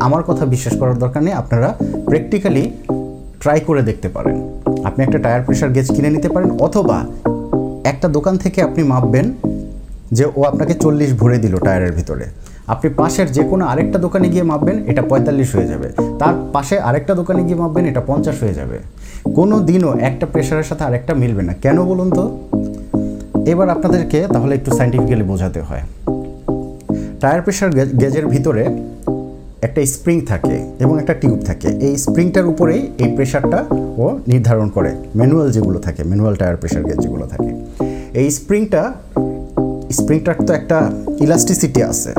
আমার 0.07 0.23
কথা 0.29 0.45
বিশ্বাস 0.55 0.75
করার 0.81 0.99
দরকার 1.03 1.23
নেই, 1.27 1.35
আপনারা 1.43 1.69
প্র্যাকটিক্যালি 2.09 2.65
ট্রাই 3.43 3.59
করে 3.69 3.83
দেখতে 3.89 4.09
পারেন। 4.17 4.37
আপনি 4.89 5.01
একটা 5.07 5.19
টায়ার 5.25 5.43
প্রেশার 5.47 5.71
গেজ 5.77 5.89
কিনে 5.95 6.11
নিতে 6.17 6.29
পারেন, 6.35 6.51
অথবা 6.67 6.97
একটা 7.93 8.07
দোকান 8.17 8.35
থেকে 8.45 8.59
আপনি 8.69 8.83
মাপবেন 8.93 9.27
যে 10.13 10.25
ও 10.37 10.43
আপনাকে 10.43 10.75
চল্লিশ 10.75 11.15
ভরে 11.15 11.39
দিল 11.39 11.57
টায়ারের 11.57 11.93
ভিতরে। 11.93 12.25
আপনি 12.67 12.91
পাশের 12.91 13.33
যে 13.33 13.45
কোনো 13.45 13.65
আরেকটা 13.65 13.99
দোকানে 13.99 14.29
গিয়ে 14.29 14.43
মাপবেন, 14.43 14.85
এটা 14.87 15.03
পঁয়তাল্লিশ 15.03 15.55
হয়ে 15.55 15.67
যাবে। 15.67 15.89
তার 16.19 16.35
পাশে 16.53 16.79
আরেকটা 16.79 17.15
দোকানে 17.15 17.45
গিয়ে 17.45 17.57
মাপবেন, 17.57 17.85
এটা 17.85 18.01
পঞ্চাশ 18.07 18.43
হয়ে 18.43 18.55
যাবে। 18.55 18.79
কোনো 19.35 19.61
দিনও 19.61 19.99
একটা 19.99 20.27
প্রেশারের 20.27 20.65
সাথে 20.65 20.85
আরেকটা 20.85 21.15
মিলবে 21.15 21.43
না। 21.43 21.53
কেন 21.53 21.85
বলুন 21.85 22.11
তো? 22.11 22.39
এবার 23.47 23.69
আপনাদেরকে 23.71 24.27
তাহলে 24.33 24.55
একটু 24.55 24.71
সাইন্টিফিক্যালি 24.77 25.23
বোঝাতে 25.23 25.61
হয়। 25.61 25.81
টায়ার 27.21 27.43
প্রেশার 27.43 27.71
গেজের 27.73 28.27
ভিতরে 28.27 28.65
একটা 29.63 29.87
স্প্রিং 29.87 30.21
থাকে 30.21 30.67
এবং 30.79 30.99
একটা 30.99 31.15
টিউব 31.15 31.41
থাকে। 31.47 31.69
এই 31.69 31.97
স্প্রিংটার 31.97 32.47
উপরেই 32.47 32.93
এই 32.99 33.13
প্রেশারটা 33.17 33.65
ও 33.97 34.19
নির্ধারণ 34.29 34.69
করে। 34.69 34.95
ম্যানুয়াল 35.17 35.51
যেগুলো 35.51 35.79
থাকে 35.79 36.05
ম্যানুয়াল 36.05 36.35
টায়ার 36.37 36.57
প্রেশার 36.57 36.85
গেজ 36.85 36.99
যেগুলো 36.99 37.27
থাকে। 37.27 37.51
এই 38.15 38.31
স্প্রিংটা 38.31 38.95
স্প্রিংটার 39.93 40.35
তো 40.47 40.53
একটা 40.53 40.91
ইলাস্টিসিটি 41.21 41.83
আছে। 41.83 42.13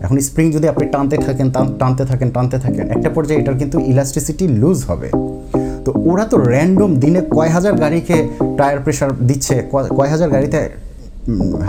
এখন 0.00 0.18
স্প্রিং 0.18 0.52
যদি 0.52 0.68
আপনি 0.68 0.88
টানতে 0.88 1.16
থাকেন, 1.16 1.50
টান- 1.50 1.78
টানতে 1.78 2.04
থাকেন 2.04 2.30
টানতে 2.30 2.58
থাকেন, 2.58 2.90
একটা 2.90 3.10
পর্যায়ে 3.10 3.40
এটার 3.40 3.58
কিন্তু 3.58 3.78
ইলাস্টিসিটি 3.78 4.48
লুজ 4.48 4.84
হবে। 4.84 5.10
তো 5.84 5.92
ওরা 5.96 6.24
তো 6.24 6.36
র্যান্ডম 6.36 6.96
দিনে 6.96 7.20
কয় 7.30 7.48
হাজার 7.48 7.72
গাড়িকে 7.72 8.28
টায়ার 8.56 8.78
প্রেশার 8.80 9.10
দিচ্ছে, 9.26 9.68
কয় 9.70 10.08
হাজার 10.08 10.30
গাড়িতে 10.30 10.70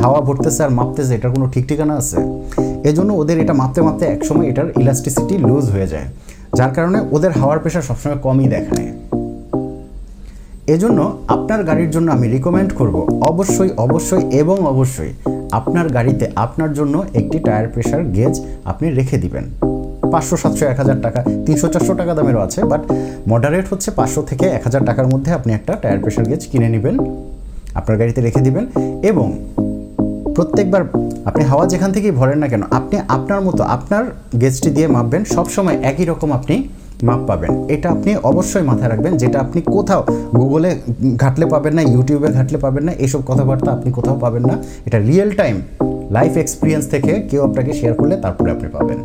হাওয়া 0.04 0.22
ভরতেছে 0.22 0.64
আর 0.64 0.70
মাপতেছে, 0.70 1.16
এটার 1.16 1.32
কোনো 1.32 1.48
ঠিক 1.48 1.68
ঠিকানা 1.68 1.94
আছে? 1.94 2.18
এজন্য 2.84 3.14
ওদের 3.14 3.40
এটা 3.40 3.54
মাপতে 3.54 3.82
মাপতে 3.82 4.06
একসময় 4.06 4.48
এটার 4.48 4.66
ইলাস্টিসিটি 4.78 5.38
লুজ 5.38 5.70
হয়ে 5.70 5.88
যায়। 5.88 6.04
যার 6.56 6.74
কারণে 6.74 7.02
ওদের 7.12 7.32
হাওয়ার 7.32 7.60
প্রেশার 7.60 7.82
সবসময় 7.82 8.16
কমই 8.16 8.48
দেখায় 8.48 8.92
এজন্য 10.68 11.18
আপনার 11.28 11.64
গাড়ির 11.64 11.92
জন্য 11.92 12.12
আমি 12.12 12.28
রিকমেন্ড 12.28 12.74
করব, 12.74 13.20
অবশ্যই 13.22 13.70
অবশ্যই 13.78 14.30
এবং 14.30 14.66
অবশ্যই 14.66 15.31
আপনার 15.60 15.88
গাড়িতে 15.96 16.26
আপনার 16.46 16.72
জন্য 16.78 16.96
একটি 17.20 17.38
টায়ার 17.46 17.68
প্রেশার 17.74 18.04
গেজ 18.18 18.36
আপনি 18.72 18.88
রেখে 19.00 19.18
দিবেন। 19.24 19.46
পাঁচশো, 20.14 20.36
সাতশো, 20.44 20.64
এক 20.72 20.78
হাজার 20.82 21.00
টাকা, 21.06 21.20
তিনশো, 21.46 21.68
চারশো 21.74 21.94
টাকা 22.02 22.14
দামেরও 22.18 22.42
আছে, 22.48 22.60
বাট 22.72 22.82
মডারেট 23.32 23.66
হচ্ছে 23.72 23.90
পাঁচশো 24.00 24.22
থেকে 24.30 24.46
এক 24.58 24.64
হাজার 24.68 24.84
টাকার 24.90 25.08
মধ্যে 25.14 25.32
আপনি 25.38 25.52
একটা 25.58 25.74
টায়ার 25.82 26.00
প্রেশার 26.04 26.26
গেজ 26.32 26.44
কিনে 26.52 26.70
নেবেন, 26.76 26.96
আপনার 27.80 27.96
গাড়িতে 28.02 28.20
রেখে 28.28 28.42
দিবেন 28.48 28.66
এবং 29.12 29.28
প্রত্যেকবার 30.36 30.84
আপনি 31.30 31.44
হাওয়া 31.50 31.66
যেখান 31.72 31.90
থেকেই 31.96 32.14
ভরেন 32.20 32.38
না 32.44 32.48
কেন, 32.52 32.64
আপনি 32.80 32.96
আপনার 33.16 33.42
মতো 33.48 33.62
আপনার 33.76 34.04
গেজটি 34.42 34.70
দিয়ে 34.76 34.88
মাপবেন, 34.96 35.22
সবসময় 35.36 35.78
একই 35.92 36.06
রকম 36.12 36.30
আপনি 36.40 36.56
মাপ 37.08 37.22
পাবেন। 37.30 37.52
এটা 37.76 37.88
আপনি 37.96 38.12
অবশ্যই 38.32 38.66
মাথায় 38.70 38.90
রাখবেন, 38.94 39.14
যেটা 39.22 39.38
আপনি 39.46 39.60
কোথাও 39.76 40.02
গুগলে 40.40 40.70
ঘাটলে 41.24 41.46
পাবেন 41.54 41.74
না, 41.78 41.82
ইউটিউবে 41.94 42.30
ঘাটলে 42.38 42.58
পাবেন 42.66 42.84
না, 42.88 42.94
এসব 43.06 43.22
কথাবার্তা 43.30 43.70
আপনি 43.78 43.90
কোথাও 43.98 44.18
পাবেন 44.24 44.44
না। 44.50 44.56
এটা 44.88 44.98
রিয়েল 45.10 45.30
টাইম 45.42 45.56
লাইফ 46.18 46.34
এক্সপিরিয়েন্স 46.44 46.86
থেকে 46.94 47.12
কেউ 47.30 47.42
আপনাকে 47.48 47.72
শেয়ার 47.80 47.94
করলে 48.00 48.16
তারপরে 48.24 48.50
আপনি 48.56 48.68
পাবেন। 48.78 49.00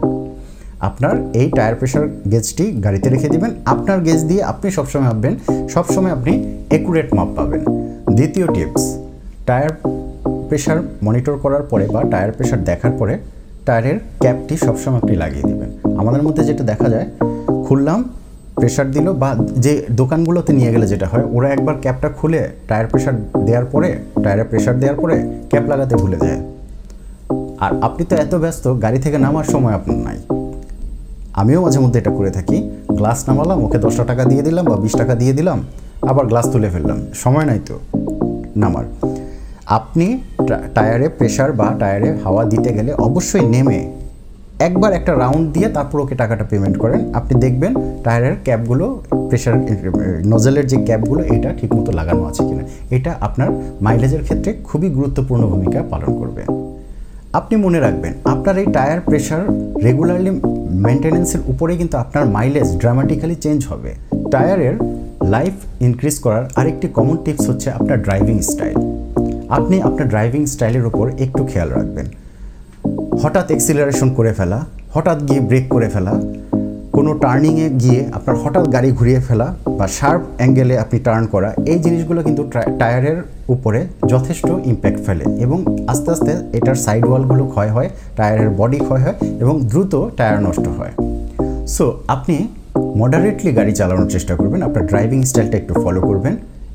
আপনার 0.88 1.14
এই 1.40 1.48
টায়ার 1.56 1.74
প্রেশার 1.80 2.04
গেজটি 2.32 2.64
গাড়িতে 2.84 3.08
রেখে 3.14 3.28
দিবেন। 3.34 3.50
আপনার 3.74 3.98
গেজ 4.06 4.20
দিয়ে 4.30 4.42
আপনি 4.52 4.66
সবসময় 4.76 5.04
মাপবেন 5.08 5.34
সবসময় 5.74 6.12
আপনি 6.16 6.32
একুরেট 6.76 7.08
মাপ 7.16 7.30
পাবেন। 7.36 7.62
দ্বিতীয় 8.16 8.46
টিপস 8.54 8.84
টায়ার 9.48 9.72
প্রেশার 10.48 10.78
মনিটর 11.06 11.36
করার 11.44 11.64
পরে 11.70 11.84
বা 11.94 12.00
টায়ার 12.12 12.32
প্রেশার 12.36 12.60
দেখার 12.70 12.92
পরে 13.00 13.14
টায়ারের 13.66 13.98
ক্যাপটি 14.22 14.54
সবসময় 14.66 14.98
আপনি 15.02 15.14
লাগিয়ে 15.22 15.44
দিবেন। 15.50 15.70
আমাদের 16.00 16.22
মধ্যে 16.26 16.42
যেটা 16.48 16.64
দেখা 16.72 16.88
যায় 16.94 17.06
খুললাম 17.66 17.98
প্রেশার 18.60 18.88
দিল, 18.90 19.06
বা 19.22 19.30
যে 19.64 19.72
দোকানগুলোতে 20.00 20.52
নিয়ে 20.58 20.70
গেলে 20.74 20.86
যেটা 20.92 21.06
হয়, 21.12 21.24
ওরা 21.36 21.48
একবার 21.56 21.74
ক্যাপটা 21.82 22.08
খুলে 22.08 22.40
টায়ার 22.68 22.86
প্রেশার 22.86 23.14
দেওয়ার 23.46 23.66
পরে 23.72 23.88
টায়ারে 24.22 24.44
প্রেশার 24.50 24.74
দেওয়ার 24.80 24.98
পরে 25.02 25.16
ক্যাপ 25.50 25.64
লাগাতে 25.68 25.94
ভুলে 25.96 26.18
যায়। 26.24 26.40
আর 27.64 27.72
আপনি 27.82 28.02
তো 28.10 28.14
এত 28.16 28.34
ব্যস্ত, 28.34 28.64
গাড়ি 28.82 28.98
থেকে 28.98 29.18
নামার 29.18 29.44
সময় 29.44 29.74
আপনার 29.74 29.98
নাই। 30.06 30.18
আমিও 31.40 31.60
মাঝে 31.64 31.78
মধ্যে 31.78 31.98
এটা 32.00 32.10
করে 32.10 32.30
থাকি। 32.30 32.56
গ্লাস 32.98 33.20
নামালাম, 33.28 33.58
ওকে 33.64 33.78
দশটা 33.78 34.04
টাকা 34.04 34.24
দিয়ে 34.24 34.42
দিলাম 34.42 34.64
বা 34.70 34.76
বিশ 34.76 34.94
টাকা 35.00 35.14
দিয়ে 35.14 35.32
দিলাম, 35.32 35.58
আবার 36.10 36.24
গ্লাস 36.26 36.46
তুলে 36.52 36.68
ফেললাম। 36.70 36.98
সময় 37.14 37.44
নাই 37.44 37.60
তো 37.68 37.76
নামার। 38.62 38.86
আপনি 39.78 40.06
টায়ারে 40.74 41.06
প্রেশার 41.18 41.50
বা 41.52 41.66
টায়ারে 41.80 42.08
হাওয়া 42.24 42.42
দিতে 42.52 42.70
গেলে 42.76 42.90
অবশ্যই 43.08 43.44
নেমে 43.54 43.78
একবার 44.64 44.90
একটা 44.98 45.12
রাউন্ড 45.22 45.46
দিয়ে 45.54 45.68
তারপর 45.76 45.98
ওকে 46.04 46.14
টাকাটা 46.22 46.44
পেমেন্ট 46.50 46.76
করেন। 46.82 47.00
আপনি 47.18 47.34
দেখবেন 47.44 47.72
টায়ারের 48.04 48.36
ক্যাপগুলো 48.46 48.86
প্রেশার 49.28 49.56
নজেলের 50.32 50.66
যে 50.72 50.76
ক্যাপগুলো 50.88 51.22
এটা 51.34 51.50
ঠিকমতো 51.58 51.90
লাগানো 51.98 52.22
আছে 52.30 52.42
কিনা। 52.48 52.64
এটা 52.96 53.10
আপনার 53.26 53.48
মাইলেজের 53.84 54.22
ক্ষেত্রে 54.26 54.50
খুবই 54.68 54.88
গুরুত্বপূর্ণ 54.96 55.42
ভূমিকা 55.52 55.78
পালন 55.92 56.10
করবে। 56.20 56.42
আপনি 57.38 57.54
মনে 57.64 57.78
রাখবেন, 57.86 58.12
আপনার 58.34 58.56
এই 58.62 58.68
টায়ার 58.76 59.00
প্রেশার 59.08 59.42
রেগুলারলি 59.86 60.32
মেনটেনেন্সের 60.86 61.42
উপরে 61.52 61.72
কিন্তু 61.80 61.96
আপনার 62.04 62.24
মাইলেজ 62.36 62.68
ড্রামাটিক্যালি 62.82 63.36
চেঞ্জ 63.44 63.60
হবে। 63.70 63.90
টায়ারের 64.32 64.74
লাইফ 65.34 65.54
ইনক্রিজ 65.86 66.16
করার 66.24 66.44
আরেকটি 66.60 66.86
কমন 66.96 67.16
টিপস 67.24 67.44
হচ্ছে 67.50 67.68
আপনার 67.78 67.98
ড্রাইভিং 68.06 68.36
স্টাইল 68.50 68.78
আপনি 69.58 69.76
আপনার 69.88 70.06
ড্রাইভিং 70.12 70.42
স্টাইলের 70.54 70.84
উপর 70.90 71.04
একটু 71.24 71.42
খেয়াল 71.50 71.70
রাখবেন। 71.78 72.06
হঠাৎ 73.22 73.46
এক্সিলারেশন 73.56 74.08
করে 74.18 74.32
ফেলা, 74.38 74.58
হঠাৎ 74.94 75.18
গিয়ে 75.28 75.40
ব্রেক 75.48 75.66
করে 75.74 75.88
ফেলা, 75.94 76.12
কোনো 76.96 77.10
টার্নিংয়ে 77.22 77.68
গিয়ে 77.82 78.00
আপনার 78.16 78.36
হঠাৎ 78.42 78.64
গাড়ি 78.74 78.90
ঘুরিয়ে 78.98 79.20
ফেলা 79.26 79.46
বা 79.78 79.86
শার্প 79.98 80.22
অ্যাঙ্গেলে 80.38 80.74
আপনি 80.84 80.96
টার্ন 81.06 81.24
করা, 81.34 81.50
এই 81.72 81.78
জিনিসগুলো 81.84 82.20
কিন্তু 82.26 82.42
টায়ারের 82.80 83.18
উপরে 83.54 83.80
যথেষ্ট 84.12 84.48
ইম্প্যাক্ট 84.70 85.00
ফেলে 85.06 85.24
এবং 85.44 85.58
আস্তে 85.92 86.08
আস্তে 86.14 86.32
এটার 86.58 86.78
সাইড 86.84 87.04
ওয়ালগুলো 87.08 87.42
ক্ষয় 87.52 87.70
হয় 87.76 87.88
টায়ারের 88.18 88.50
বডি 88.60 88.78
ক্ষয় 88.86 89.02
হয় 89.04 89.16
এবং 89.42 89.54
দ্রুত 89.70 89.92
টায়ার 90.18 90.38
নষ্ট 90.46 90.66
হয়। 90.78 90.92
সো 91.74 91.84
আপনি 92.14 92.36
মডারেটলি 93.00 93.50
গাড়ি 93.58 93.72
চালানোর 93.80 94.08
চেষ্টা 94.14 94.34
করবেন, 94.40 94.60
আপনার 94.68 94.84
ড্রাইভিং 94.90 95.20
স্টাইলটা 95.30 95.56
একটু 95.62 95.74
ফলো 95.82 96.00
করবেন 96.08 96.34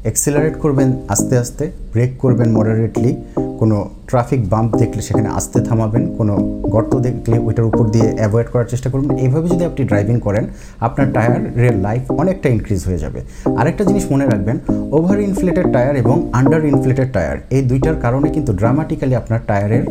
এক্সিলারেট 0.09 0.55
করবেন 0.63 0.89
আস্তে 1.13 1.35
আস্তে 1.43 1.63
ব্রেক 1.93 2.11
করবেন 2.23 2.47
মডারেটলি 2.57 3.11
কোনো 3.61 3.77
ট্রাফিক 4.09 4.41
বাম্প 4.53 4.71
দেখলে 4.81 5.01
সেখানে 5.07 5.29
আস্তে 5.37 5.59
থামাবেন, 5.67 6.03
কোনো 6.19 6.33
গর্ত 6.73 6.93
দেখলে 7.07 7.35
ওইটার 7.47 7.65
উপর 7.71 7.85
দিয়ে 7.95 8.07
অ্যাভয়েড 8.19 8.47
করার 8.53 8.67
চেষ্টা 8.71 8.89
করবেন 8.93 9.11
এইভাবে 9.23 9.47
যদি 9.53 9.63
আপনি 9.69 9.81
ড্রাইভিং 9.89 10.17
করেন, 10.25 10.43
আপনার 10.87 11.07
টায়ারের 11.15 11.75
লাইফ 11.85 12.03
অনেকটা 12.21 12.47
ইনক্রিজ 12.55 12.81
হয়ে 12.87 12.99
যাবে। 13.03 13.19
আরেকটা 13.59 13.83
জিনিস 13.89 14.05
মনে 14.13 14.25
রাখবেন 14.31 14.57
ওভার 14.97 15.17
ইনফ্লেটেড 15.29 15.67
টায়ার 15.75 15.95
এবং 16.03 16.15
আন্ডার 16.39 16.61
ইনফ্লেটেড 16.71 17.09
টায়ার 17.15 17.37
এই 17.55 17.61
দুইটার 17.69 17.97
কারণে 18.03 18.27
কিন্তু 18.35 18.51
ড্রামাটিক্যালি 18.61 19.15
আপনার 19.21 19.41
টায়ারের 19.49 19.83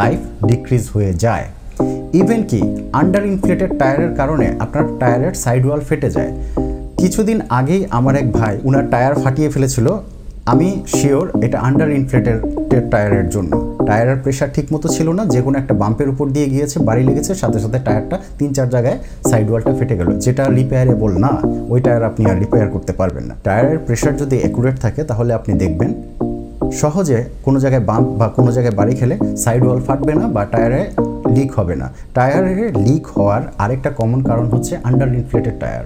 লাইফ 0.00 0.20
ডিক্রিজ 0.50 0.84
হয়ে 0.94 1.12
যায়। 1.24 1.46
ইভেন 2.20 2.40
কি 2.50 2.60
আন্ডার 3.00 3.24
ইনফ্লেটেড 3.32 3.70
টায়ারের 3.80 4.12
কারণে 4.20 4.46
আপনার 4.64 4.84
টায়ারের 5.00 5.32
সাইড 5.42 5.62
ওয়াল 5.66 5.80
ফেটে 5.88 6.08
যায়। 6.16 6.32
কিছুদিন 7.00 7.38
আগেই 7.58 7.82
আমার 7.98 8.14
এক 8.22 8.28
ভাই, 8.38 8.54
উনার 8.68 8.86
টায়ার 8.92 9.14
ফাটিয়ে 9.22 9.50
ফেলেছিল 9.54 9.86
আমি 10.50 10.68
শিওর 10.96 11.26
এটা 11.46 11.58
আন্ডার 11.68 11.88
ইনফ্লেটেড 11.98 12.38
টায়ারের 12.92 13.26
জন্য। 13.34 13.52
টায়ারের 13.88 14.18
প্রেশার 14.24 14.50
ঠিক 14.56 14.66
মতো 14.74 14.86
ছিল 14.96 15.08
না, 15.18 15.22
যে 15.34 15.40
কোনো 15.46 15.56
একটা 15.62 15.74
বাম্পের 15.82 16.08
উপর 16.12 16.26
দিয়ে 16.36 16.48
গিয়েছে, 16.52 16.76
বাড়ি 16.88 17.02
লেগেছে, 17.08 17.32
সাথে 17.42 17.58
সাথে 17.64 17.78
টায়ারটা 17.86 18.16
তিন 18.38 18.50
চার 18.56 18.68
জায়গায় 18.74 18.98
সাইড 19.30 19.46
ওয়ালটা 19.50 19.72
ফেটে 19.78 19.94
গেল। 20.00 20.08
যেটা 20.24 20.44
রিপেয়ারেবল 20.58 21.12
না, 21.24 21.32
ওই 21.72 21.80
টায়ার 21.84 22.04
আপনি 22.10 22.22
আর 22.30 22.36
রিপেয়ার 22.42 22.68
করতে 22.74 22.92
পারবেন 23.00 23.24
না। 23.30 23.34
টায়ারের 23.46 23.78
প্রেশার 23.86 24.14
যদি 24.22 24.36
অ্যাকুরেট 24.42 24.76
থাকে, 24.84 25.00
তাহলে 25.10 25.30
আপনি 25.38 25.52
দেখবেন 25.62 25.90
সহজে 26.80 27.18
কোনো 27.46 27.58
জায়গায় 27.64 27.84
বাম্প 27.90 28.08
বা 28.20 28.26
কোনো 28.36 28.50
জায়গায় 28.56 28.76
বাড়ি 28.80 28.94
খেলে 29.00 29.14
সাইড 29.44 29.62
ওয়াল 29.66 29.80
ফাটবে 29.86 30.12
না 30.20 30.24
বা 30.34 30.42
টায়ারে 30.52 30.82
লিক 31.36 31.50
হবে 31.58 31.74
না। 31.80 31.86
টায়ারে 32.16 32.66
লিক 32.86 33.04
হওয়ার 33.14 33.42
আরেকটা 33.64 33.90
কমন 33.98 34.20
কারণ 34.28 34.46
হচ্ছে 34.52 34.72
under 34.88 35.08
inflated 35.20 35.56
tyre 35.62 35.84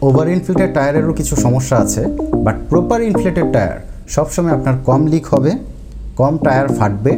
over 0.00 0.28
inflated 0.28 0.74
টায়ারেরও 0.74 1.12
কিছু 1.12 1.36
সমস্যা 1.36 1.76
আছে 1.76 2.04
বাট 2.44 2.56
প্রপার 2.70 3.02
ইনফ্লেটেড 3.02 3.52
টায়ার 3.52 3.78
সবসময় 4.08 4.52
আপনার 4.52 4.74
কম 4.84 5.06
লিক 5.06 5.26
হবে, 5.26 5.50
কম 6.16 6.38
টায়ার 6.38 6.68
ফাটবে, 6.68 7.12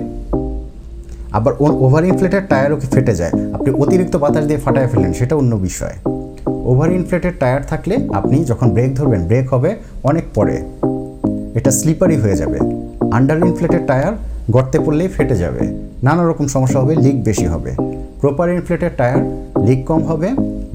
আবার 1.33 1.53
ওভার 1.59 2.05
ইনফ্লেটেড 2.05 2.45
টায়ারও 2.49 2.77
ফেটে 2.77 3.15
যায়? 3.15 3.31
আপনি 3.53 3.71
অতিরিক্ত 3.71 4.17
বাতাস 4.17 4.45
দিয়ে 4.45 4.59
ফাটায় 4.59 4.89
ফেলেন 4.89 5.13
সেটা 5.13 5.37
অন্য 5.37 5.57
বিষয়। 5.57 5.93
ওভার 6.47 6.93
ইনফ্লেটেড 6.93 7.35
টায়ার 7.41 7.63
থাকলে 7.63 8.09
আপনি 8.15 8.45
যখন 8.45 8.71
ব্রেক 8.71 8.95
ধরবেন 8.95 9.27
ব্রেক 9.27 9.55
হবে 9.55 9.77
অনেক 10.03 10.25
পরে। 10.35 10.63
এটা 11.55 11.71
স্লিপারি 11.71 12.17
হয়ে 12.17 12.37
যাবে। 12.37 12.59
আন্ডার 13.13 13.39
ইনফ্লেটেড 13.39 13.87
টায়ার 13.87 14.13
গর্তে 14.51 14.79
পড়লেই 14.79 15.09
ফেটে 15.09 15.37
যাবে। 15.37 15.61
নানা 16.03 16.29
রকম 16.29 16.47
সমস্যা 16.47 16.81
হবে 16.81 16.95
লিক 16.95 17.25
বেশি 17.25 17.47
হবে। 17.47 17.75
প্রপার 18.21 18.49
ইনফ্লেটেড 18.51 18.93
টায়ার 18.97 19.21
লিক 19.65 19.87
কম 19.87 20.03
হবে 20.03 20.29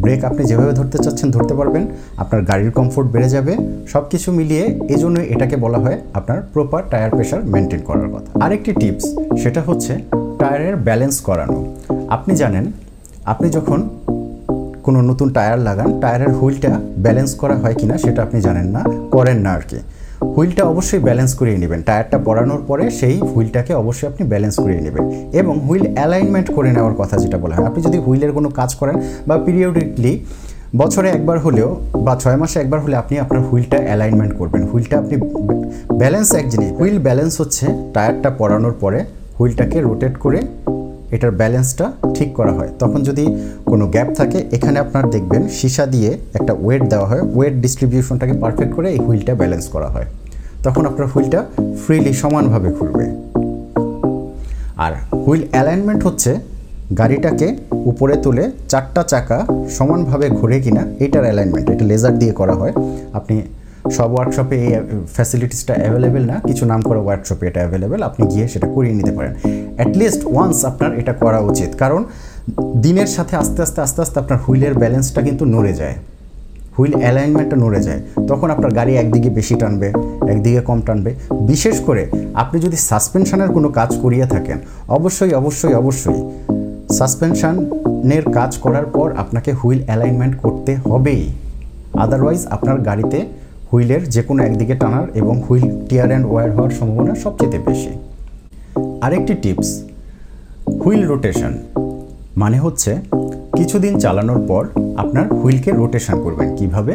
ব্রেক 0.03 0.21
আপনি 0.29 0.41
যেভাবে 0.49 0.73
ধরতে 0.79 0.97
চাচ্ছেন 1.03 1.27
ধরতে 1.35 1.53
পারবেন, 1.59 1.83
আপনার 2.23 2.41
গাড়ির 2.49 2.71
কমফোর্ট 2.79 3.07
বেড়ে 3.13 3.29
যাবে। 3.35 3.53
সব 3.93 4.03
কিছু 4.11 4.27
মিলিয়ে 4.39 4.65
এই 4.93 4.99
জন্য 5.03 5.17
এটাকে 5.33 5.55
বলা 5.65 5.79
হয় 5.83 5.97
আপনার 6.19 6.39
প্রপার 6.53 6.81
টায়ার 6.91 7.11
প্রেশার 7.15 7.41
মেনটেন 7.53 7.81
করার 7.89 8.09
কথা। 8.13 8.29
আরেকটি 8.45 8.71
টিপস 8.81 9.05
সেটা 9.41 9.61
হচ্ছে 9.67 9.93
টায়ারের 10.39 10.75
ব্যালেন্স 10.87 11.15
করানো। 11.27 11.57
আপনি 12.15 12.33
জানেন, 12.41 12.65
আপনি 13.33 13.47
যখন 13.57 13.79
কোনো 14.85 14.99
নতুন 15.09 15.27
টায়ার 15.37 15.59
লাগান 15.67 15.89
টায়ারের 16.03 16.31
হুইলটা 16.37 16.71
ব্যালেন্স 17.05 17.31
করা 17.41 17.55
হয় 17.61 17.75
কিনা 17.79 17.95
সেটা 18.03 18.19
আপনি 18.25 18.39
জানেন 18.47 18.67
না, 18.75 18.81
করেন 19.15 19.37
না 19.45 19.51
আর 19.57 19.63
কি। 19.69 19.79
হুইলটা 20.35 20.63
অবশ্যই 20.63 20.99
ব্যালেন্স 20.99 21.33
করিয়ে 21.33 21.57
নেবেন। 21.57 21.81
টায়ারটা 21.81 22.17
পরানোর 22.17 22.61
পরে 22.67 22.91
সেই 22.91 23.19
হুইলটাকে 23.19 23.73
অবশ্যই 23.73 24.07
আপনি 24.07 24.27
ব্যালেন্স 24.27 24.55
করিয়ে 24.59 24.81
নেবেন। 24.81 25.03
এবং 25.33 25.59
হুইল 25.59 25.85
অ্যালাইনমেন্ট 25.95 26.53
করে 26.53 26.71
নেওয়ার 26.71 26.93
কথা 26.93 27.17
যেটা 27.17 27.37
বলা 27.37 27.55
হয়। 27.55 27.65
আপনি 27.65 27.83
যদি 27.83 27.97
হুইলের 27.97 28.31
কোনো 28.31 28.49
কাজ 28.49 28.75
করেন 28.75 28.95
বা 29.27 29.37
পিরিয়ডিকলি 29.37 30.25
বছরে 30.75 31.09
একবার 31.09 31.39
হলেও 31.39 31.69
বা 32.05 32.15
ছয় 32.15 32.37
মাসে 32.37 32.59
একবার 32.59 32.79
হলে 32.79 32.95
আপনি 32.95 33.19
আপনার 33.19 33.41
হুইলটা 33.41 33.77
অ্যালাইনমেন্ট 33.77 34.37
করবেন। 34.37 34.67
হুইলটা 34.67 34.97
আপনি 34.97 35.15
ব্যালেন্স 35.97 36.33
এক 36.33 36.49
জিনিস, 36.49 36.69
হুইল 36.79 36.99
ব্যালেন্স 36.99 37.41
হচ্ছে 37.41 37.65
টায়ারটা 37.93 38.29
পরানোর 38.29 38.75
পরে 38.79 38.99
হুইলটাকে 39.39 39.81
রোটেট 39.81 40.17
করে 40.17 40.41
এটার 41.11 41.31
ব্যালেন্সটা 41.31 41.91
ঠিক 42.13 42.33
করা 42.33 42.51
হয়। 42.51 42.69
তখন 42.79 43.03
যদি 43.03 43.25
কোনো 43.65 43.87
গ্যাপ 43.87 44.09
থাকে, 44.13 44.45
এখানে 44.51 44.79
আপনার 44.79 45.09
দেখবেন 45.09 45.47
সীসা 45.47 45.85
দিয়ে 45.85 46.17
একটা 46.33 46.53
ওয়েট 46.53 46.83
দেওয়া 46.83 47.07
হয়। 47.07 47.21
ওয়েট 47.35 47.53
ডিস্ট্রিবিউশনটাকে 47.53 48.33
পারফেক্ট 48.33 48.73
করে 48.75 48.87
এই 48.91 48.97
হুইলটা 48.97 49.35
ব্যালেন্স 49.35 49.67
করা 49.67 49.87
হয়। 49.87 50.05
তখন 50.65 50.83
আপনার 50.89 51.07
হুইলটা 51.13 51.39
ফ্রিলি 51.83 52.13
সমানভাবে 52.23 52.69
ঘুরবে 52.77 53.05
আর 54.85 54.93
হুইল 55.23 55.43
অ্যালাইনমেন্ট 55.53 56.01
হচ্ছে 56.07 56.31
গাড়িটাকে 56.99 57.47
উপরে 57.91 58.15
তুলে 58.23 58.43
চারটা 58.71 59.01
চাকা 59.11 59.39
সমানভাবে 59.77 60.25
ঘুরে 60.39 60.57
কিনা, 60.65 60.83
এটার 61.05 61.23
অ্যালাইনমেন্ট 61.27 61.67
এটা 61.73 61.85
লেজার 61.91 62.13
দিয়ে 62.21 62.33
করা 62.39 62.53
হয়। 62.59 62.73
আপনি 63.19 63.35
সব 63.97 64.09
ওয়ার্কশপে 64.15 64.55
এই 64.65 64.71
ফ্যাসিলিটিসটা 65.15 65.73
অ্যাভেলেবেল 65.81 66.23
না, 66.31 66.35
কিছু 66.47 66.63
নাম 66.71 66.81
করা 66.89 67.01
ওয়ার্কশপে 67.05 67.45
এটা 67.49 67.59
অ্যাভেলেবেল 67.63 67.99
আপনি 68.09 68.23
গিয়ে 68.31 68.45
সেটা 68.53 68.67
করিয়ে 68.75 68.95
নিতে 68.99 69.13
পারেন। 69.17 69.33
অ্যাটলিস্ট 69.79 70.21
ওয়ান্স 70.33 70.57
আপনার 70.69 70.91
এটা 71.01 71.13
করা 71.23 71.39
উচিত, 71.49 71.71
কারণ 71.81 72.01
দিনের 72.85 73.09
সাথে 73.15 73.33
আস্তে 73.41 73.59
আস্তে 73.65 73.79
আস্তে 73.85 73.99
আস্তে 74.03 74.17
আপনার 74.23 74.39
হুইলের 74.45 74.73
ব্যালেন্সটা 74.81 75.21
কিন্তু 75.27 75.43
নড়ে 75.53 75.73
যায়। 75.81 75.95
হুইল 76.75 76.93
অ্যালাইনমেন্টটা 77.01 77.57
নড়ে 77.63 77.81
যায়, 77.87 78.01
তখন 78.29 78.47
আপনার 78.55 78.71
গাড়ি 78.77 78.93
একদিকে 79.01 79.29
বেশি 79.39 79.55
টানবে, 79.61 79.87
একদিকে 80.31 80.61
কম 80.69 80.79
টানবে। 80.87 81.11
বিশেষ 81.51 81.75
করে 81.87 82.03
আপনি 82.43 82.57
যদি 82.65 82.77
সাসপেনশনের 82.89 83.49
কোনো 83.55 83.67
কাজ 83.79 83.89
করিয়ে 84.03 84.25
থাকেন, 84.33 84.57
অবশ্যই 84.97 85.31
অবশ্যই 85.39 85.73
অবশ্যই 85.81 86.19
সাসপেনশনের 86.97 88.23
কাজ 88.37 88.51
করার 88.63 88.87
পর 88.95 89.07
আপনাকে 89.21 89.51
হুইল 89.59 89.79
অ্যালাইনমেন্ট 89.87 90.35
করতে 90.43 90.71
হবেই। 90.89 91.23
আদারওয়াইজ 92.03 92.41
আপনার 92.55 92.77
গাড়িতে 92.87 93.19
হুইলের 93.69 94.01
যে 94.15 94.21
কোনো 94.27 94.39
একদিকে 94.47 94.75
টানার 94.81 95.07
এবং 95.21 95.35
হুইল 95.45 95.67
টিয়ার 95.87 96.09
অ্যান্ড 96.11 96.25
ওয়ার 96.31 96.49
হওয়ার 96.55 96.73
সম্ভাবনা 96.79 97.13
সবচেয়ে 97.23 97.59
বেশি। 97.67 97.93
আরেকটি 99.05 99.33
টিপস, 99.43 99.69
হুইল 100.81 101.01
রোটেশন 101.11 101.53
মানে 102.41 102.57
হচ্ছে 102.65 102.91
কিছুদিন 103.57 103.93
চালানোর 103.99 104.41
পর 104.47 104.63
আপনার 104.97 105.25
হুইলকে 105.39 105.71
রোটেশন 105.71 106.15
করবেন। 106.23 106.47
কীভাবে? 106.55 106.93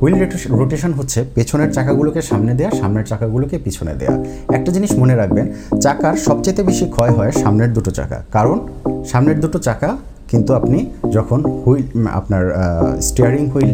হুইল 0.00 0.14
রোটেশন 0.60 0.92
হচ্ছে 0.92 1.24
পেছনের 1.34 1.70
চাকাগুলোকে 1.72 2.20
সামনে 2.22 2.54
দেয়া, 2.54 2.70
সামনের 2.80 3.04
চাকাগুলোকে 3.04 3.56
পিছনে 3.58 3.94
দেয়া। 3.94 4.14
একটা 4.56 4.70
জিনিস 4.72 4.92
মনে 4.98 5.14
রাখবেন, 5.16 5.46
চাকার 5.80 6.14
সবচেয়ে 6.26 6.62
বেশি 6.62 6.86
ক্ষয় 6.94 7.10
হয় 7.10 7.30
সামনের 7.42 7.70
দুটো 7.72 7.90
চাকা। 7.90 8.18
কারণ 8.32 8.56
সামনের 9.06 9.38
দুটো 9.40 9.58
চাকা 9.58 9.90
কিন্তু 10.30 10.50
আপনি 10.54 10.78
যখন 11.12 11.40
হুইল 11.62 11.84
আপনার 12.18 12.44
স্টিয়ারিং 13.08 13.44
হুইল 13.50 13.72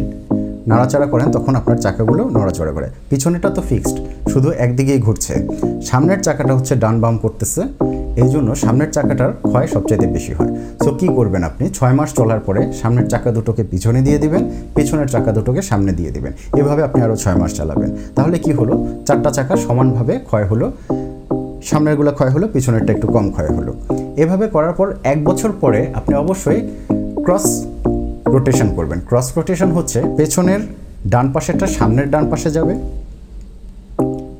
নাড়াচাড়া 0.67 1.07
করেন, 1.13 1.27
তখন 1.31 1.55
আপনার 1.55 1.77
চাকাগুলো 1.77 2.23
নড়াচড়া 2.37 2.71
করে। 2.71 2.87
পিছনেটা 3.09 3.49
তো 3.49 3.61
ফিক্সড 3.69 3.97
শুধু 4.33 4.51
একদিকেই 4.51 4.99
ঘুরছে। 4.99 5.33
সামনের 5.85 6.19
চাকাটা 6.23 6.53
হচ্ছে 6.55 6.75
ডান 6.75 7.01
বাম 7.01 7.17
করতেছে। 7.17 7.61
এই 8.23 8.29
জন্য 8.29 8.55
সামনের 8.55 8.91
চাকাটার 8.91 9.31
ক্ষয় 9.31 9.67
সবচাইতে 9.67 10.07
বেশি 10.07 10.33
হয়। 10.33 10.51
সো 10.83 10.91
কী 10.99 11.07
করবেন 11.07 11.43
আপনি? 11.43 11.69
ছয় 11.69 11.93
মাস 11.93 12.13
চলার 12.13 12.39
পরে 12.39 12.73
সামনের 12.73 13.07
চাকা 13.09 13.31
দুটোকে 13.31 13.63
পিছনে 13.63 14.01
দিয়ে 14.01 14.17
দিবেন, 14.17 14.43
পিছনের 14.75 15.07
চাকা 15.07 15.31
দুটোকে 15.31 15.61
সামনে 15.61 15.91
দিয়ে 15.91 16.11
দিবেন। 16.11 16.33
এভাবে 16.57 16.83
আপনি 16.83 17.01
আরও 17.01 17.15
ছয় 17.15 17.35
মাস 17.35 17.53
চালাবেন। 17.53 17.95
তাহলে 18.15 18.39
কি 18.39 18.51
হলো? 18.51 18.87
চারটা 19.05 19.31
চাকা 19.31 19.55
সমানভাবে 19.55 20.19
ক্ষয় 20.19 20.45
হলো, 20.45 20.71
সামনেরগুলো 21.63 22.11
ক্ষয় 22.11 22.29
হলো, 22.29 22.47
পিছনেরটা 22.47 22.93
একটু 22.93 23.07
কম 23.07 23.31
ক্ষয় 23.31 23.47
হলো। 23.47 23.73
এভাবে 24.17 24.47
করার 24.47 24.73
পর 24.73 24.93
এক 25.03 25.23
বছর 25.23 25.51
পরে 25.61 25.87
আপনি 25.93 26.15
অবশ্যই 26.15 26.61
ক্রস 27.25 27.65
রোটেশন 28.27 28.75
করবেন। 28.75 28.99
ক্রস 29.09 29.37
রোটেশন 29.37 29.71
হচ্ছে 29.71 30.03
পেছনের 30.17 30.59
ডান 31.07 31.31
পাশেরটা 31.31 31.67
সামনের 31.67 32.09
ডান 32.09 32.29
পাশে 32.29 32.51
যাবে 32.51 33.02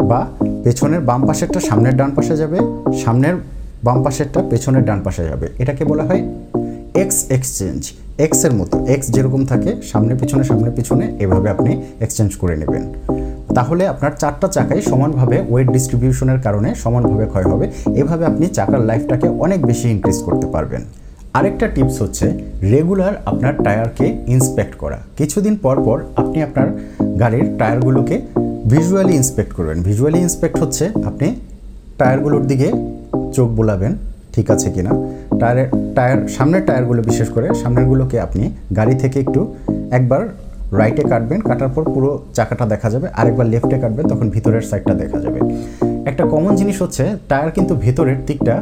বা 0.09 0.27
পেছনের 0.63 1.01
বাম 1.09 1.21
পাশেরটা 1.27 1.59
সামনের 1.59 1.97
ডান 1.97 2.11
পাশে 2.11 2.37
যাবে, 2.37 2.57
সামনের 3.03 3.35
বাম 3.83 4.03
পাশেরটা 4.03 4.39
পেছনের 4.49 4.83
ডান 4.85 4.99
পাশে 5.03 5.23
যাবে। 5.23 5.47
এটাকে 5.59 5.85
বলা 5.85 6.03
হয় 6.03 6.21
এক্স 7.03 7.17
এক্সচেঞ্জ 7.29 7.81
এক্সের 8.17 8.53
মতো 8.53 8.85
এক্স 8.85 9.07
যেরকম 9.11 9.45
থাকে, 9.45 9.81
সামনে 9.91 10.15
পিছনে 10.15 10.43
সামনে 10.43 10.71
পিছনে, 10.71 11.05
এভাবে 11.19 11.49
আপনি 11.49 11.71
এক্সচেঞ্জ 11.99 12.31
করে 12.35 12.55
নেবেন। 12.55 12.83
তাহলে 13.55 13.87
আপনার 13.87 14.11
চারটা 14.19 14.47
চাকাই 14.47 14.81
সমানভাবে 14.81 15.37
ওয়েট 15.49 15.67
ডিস্ট্রিবিউশনের 15.71 16.39
কারণে 16.41 16.75
সমানভাবে 16.75 17.25
ক্ষয় 17.25 17.43
হবে। 17.43 17.65
এভাবে 17.95 18.25
আপনি 18.25 18.47
চাকার 18.47 18.81
লাইফটাকে 18.85 19.27
অনেক 19.27 19.65
বেশি 19.65 19.89
ইনক্রিজ 19.89 20.19
করতে 20.23 20.47
পারবেন। 20.47 20.81
আরেকটা 21.33 21.67
টিপস 21.67 22.01
হচ্ছে 22.01 22.25
রেগুলার 22.61 23.13
আপনার 23.25 23.53
টায়ারকে 23.63 24.05
ইন্সপেক্ট 24.27 24.73
করা। 24.75 24.97
কিছুদিন 25.17 25.55
পর 25.55 25.83
পর 25.83 25.97
আপনি 26.15 26.43
আপনার 26.43 26.67
গাড়ির 27.19 27.45
টায়ারগুলোকে 27.57 28.21
ভিজুয়ালি 28.71 29.13
ইন্সপেক্ট 29.13 29.51
করবেন। 29.53 29.77
ভিজুয়ালি 29.83 30.19
ইন্সপেক্ট 30.19 30.57
হচ্ছে 30.63 30.85
আপনি 31.09 31.27
টায়ারগুলোর 31.97 32.43
দিকে 32.47 32.67
চোখ 33.35 33.49
বোলাবেন, 33.49 33.93
ঠিক 34.33 34.51
আছে 34.51 34.67
কিনা? 34.71 34.91
টায়ারের, 35.39 35.67
টায়ার, 35.95 36.19
সামনের 36.27 36.65
টায়ারগুলো 36.65 37.01
বিশেষ 37.03 37.29
করে, 37.29 37.47
সামনেরগুলোকে 37.61 38.17
আপনি 38.19 38.43
গাড়ি 38.75 38.95
থেকে 38.95 39.19
একটু 39.19 39.41
একবার 39.91 40.21
রাইটে 40.79 41.03
কাটবেন, 41.03 41.39
কাটার 41.39 41.69
পর 41.69 41.83
পুরো 41.93 42.09
চাকাটা 42.33 42.65
দেখা 42.65 42.89
যাবে, 42.89 43.07
আরেকবার 43.13 43.47
লেফটে 43.53 43.77
কাটবেন, 43.79 44.05
তখন 44.07 44.29
ভিতরের 44.29 44.61
সাইডটা 44.61 44.93
দেখা 44.93 45.19
যাবে। 45.19 45.39
একটা 46.09 46.23
কমন 46.25 46.55
জিনিস 46.55 46.81
হচ্ছে, 46.81 47.03
টায়ার 47.29 47.51
কিন্তু 47.51 47.75
ভেতরের 47.75 48.19
দিকটা 48.27 48.55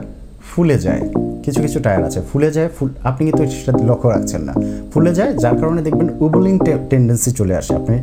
ফুলে 0.49 0.77
যায়। 0.79 1.03
কিছু 1.45 1.59
কিছু 1.65 1.77
টায়ার 1.85 2.03
আছে, 2.07 2.19
ফুলে 2.29 2.49
যায়, 2.55 2.69
ফুল, 2.75 2.89
আপনি 3.09 3.21
কিন্তু 3.27 3.41
সেটা 3.59 3.73
লক্ষ্য 3.89 4.07
রাখছেন 4.15 4.41
না। 4.47 4.53
ফুলে 4.91 5.11
যায়, 5.17 5.31
যার 5.43 5.55
কারণে 5.61 5.81
দেখবেন 5.87 6.07
উবলিং 6.25 6.55
টেন্ডেন্সি 6.91 7.31
চলে 7.39 7.53
আসে। 7.59 7.71
আপনি 7.79 7.95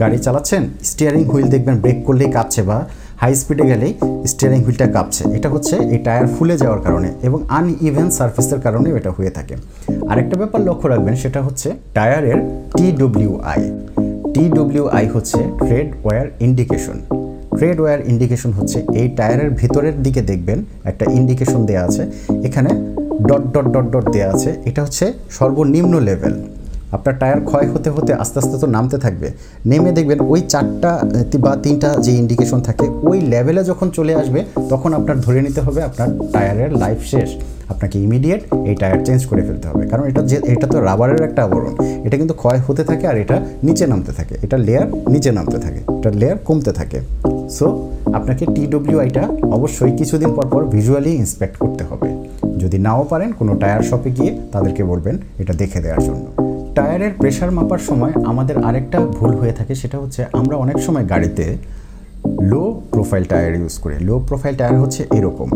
গাড়ি 0.00 0.18
চালাচ্ছেন 0.26 0.62
স্টিয়ারিং 0.90 1.22
হুইল 1.30 1.46
দেখবেন 1.54 1.76
ব্রেক 1.82 1.98
করলেই 2.06 2.30
কাঁপছে 2.36 2.62
বা 2.68 2.78
হাই 3.22 3.32
স্পিডে 3.40 3.64
গেলেই 3.70 3.92
স্টিয়ারিং 4.32 4.60
হুইলটা 4.66 4.86
কাঁপছে। 4.96 5.22
এটা 5.36 5.48
হচ্ছে 5.54 5.74
এই 5.94 5.98
টায়ার 6.06 6.26
ফুলে 6.36 6.54
যাওয়ার 6.62 6.80
কারণে 6.86 7.08
এবং 7.26 7.38
আনইভেন 7.58 8.08
সারফেসের 8.16 8.60
কারণে 8.66 8.88
এটা 8.98 9.10
হয়ে 9.16 9.32
থাকে। 9.36 9.54
আরেকটা 10.10 10.36
ব্যাপার 10.40 10.60
লক্ষ্য 10.68 10.86
রাখবেন, 10.92 11.14
সেটা 11.22 11.40
হচ্ছে 11.46 11.68
টায়ারের 11.96 12.38
T 12.76 12.86
W 13.02 13.32
I 13.52 13.60
T 14.34 14.44
W 14.58 14.84
I 14.98 15.04
হচ্ছে 15.14 15.38
tread 15.66 15.88
wear 16.04 16.24
indication 16.46 16.96
tread 17.58 17.78
wear 17.82 17.98
indication 18.12 18.50
হচ্ছে 18.58 18.78
এই 19.00 19.08
টায়ারের 19.18 19.50
ভিতরের 19.60 19.96
দিকে 20.04 20.20
দেখবেন, 20.30 20.58
একটা 20.90 21.04
ইন্ডিকেশন 21.18 21.60
দেওয়া 21.70 21.84
আছে, 21.88 22.02
এখানে 22.48 22.70
ডট 23.28 23.42
ডট 23.54 23.66
ডট 23.74 23.86
ডট 23.94 24.06
দেওয়া 24.14 24.28
আছে, 24.34 24.50
এটা 24.68 24.80
হচ্ছে 24.84 25.04
সর্বনিম্ন 25.38 25.94
লেভেল। 26.08 26.34
আপনার 26.96 27.14
টায়ার 27.20 27.40
ক্ষয় 27.48 27.66
হতে 27.72 27.88
হতে 27.94 28.12
আস্তে 28.22 28.38
আস্তে 28.42 28.56
তো 28.62 28.66
নামতে 28.76 28.96
থাকবে। 29.04 29.28
নেমে 29.70 29.90
দেখবেন 29.98 30.18
ওই 30.32 30.40
চারটা 30.52 30.90
বা 31.44 31.52
তিনটা 31.64 31.88
যে 32.04 32.12
ইন্ডিকেশন 32.22 32.60
থাকে, 32.68 32.86
ওই 33.10 33.18
লেভেলে 33.32 33.62
যখন 33.70 33.86
চলে 33.96 34.12
আসবে, 34.20 34.40
তখন 34.72 34.90
আপনার 34.98 35.16
ধরে 35.26 35.40
নিতে 35.46 35.60
হবে 35.66 35.80
আপনার 35.88 36.08
টায়ারের 36.34 36.70
লাইফ 36.82 37.00
শেষ। 37.12 37.28
আপনাকে 37.72 37.96
ইমিডিয়েট 38.06 38.42
এই 38.68 38.74
টায়ার 38.80 39.00
চেঞ্জ 39.06 39.20
করে 39.30 39.42
ফেলতে 39.48 39.66
হবে। 39.70 39.82
কারণ 39.90 40.04
এটা 40.10 40.20
যে, 40.30 40.36
এটা 40.54 40.66
তো 40.72 40.76
রাবারের 40.88 41.20
একটা 41.28 41.40
আবরণ। 41.46 41.74
এটা 42.06 42.16
কিন্তু 42.20 42.34
ক্ষয় 42.42 42.60
হতে 42.66 42.82
থাকে 42.90 43.04
আর 43.10 43.16
এটা 43.24 43.36
নিচে 43.66 43.84
নামতে 43.92 44.12
থাকে। 44.18 44.34
এটা 44.44 44.56
লেয়ার 44.66 44.86
নিচে 45.14 45.30
নামতে 45.38 45.58
থাকে। 45.64 45.80
এটা 45.98 46.10
লেয়ার 46.20 46.38
কমতে 46.48 46.72
থাকে। 46.80 46.98
সো 47.50 47.88
আপনাকে 48.14 48.46
টিডব্লিউআইটা 48.54 49.28
অবশ্যই 49.42 49.92
কিছুদিন 49.96 50.30
পর 50.34 50.46
পর 50.48 50.64
ভিজুয়ালি 50.64 51.10
ইন্সপেক্ট 51.10 51.56
করতে 51.56 51.84
হবে। 51.84 52.08
যদি 52.58 52.78
নাও 52.78 53.04
পারেন 53.04 53.32
কোনো 53.32 53.54
টায়ার 53.54 53.82
শপে 53.82 54.10
গিয়ে 54.10 54.38
তাদেরকে 54.52 54.84
বলবেন 54.84 55.18
এটা 55.38 55.52
দেখে 55.52 55.80
দেওয়ার 55.80 56.02
জন্য। 56.04 56.24
টায়ারের 56.74 57.10
প্রেশার 57.18 57.50
মাপার 57.50 57.78
সময় 57.78 58.12
আমাদের 58.24 58.56
আরেকটা 58.64 59.00
ভুল 59.00 59.30
হয়ে 59.36 59.52
থাকে, 59.52 59.74
সেটা 59.74 59.98
হচ্ছে 59.98 60.24
আমরা 60.32 60.56
অনেক 60.56 60.78
সময় 60.78 61.04
গাড়িতে 61.04 61.56
লো 62.40 62.80
প্রোফাইল 62.90 63.24
টায়ার 63.24 63.54
ইউজ 63.54 63.78
করি। 63.78 63.94
লো 64.00 64.18
প্রোফাইল 64.28 64.54
টায়ার 64.56 64.80
হচ্ছে 64.80 65.06
এরকম। 65.14 65.48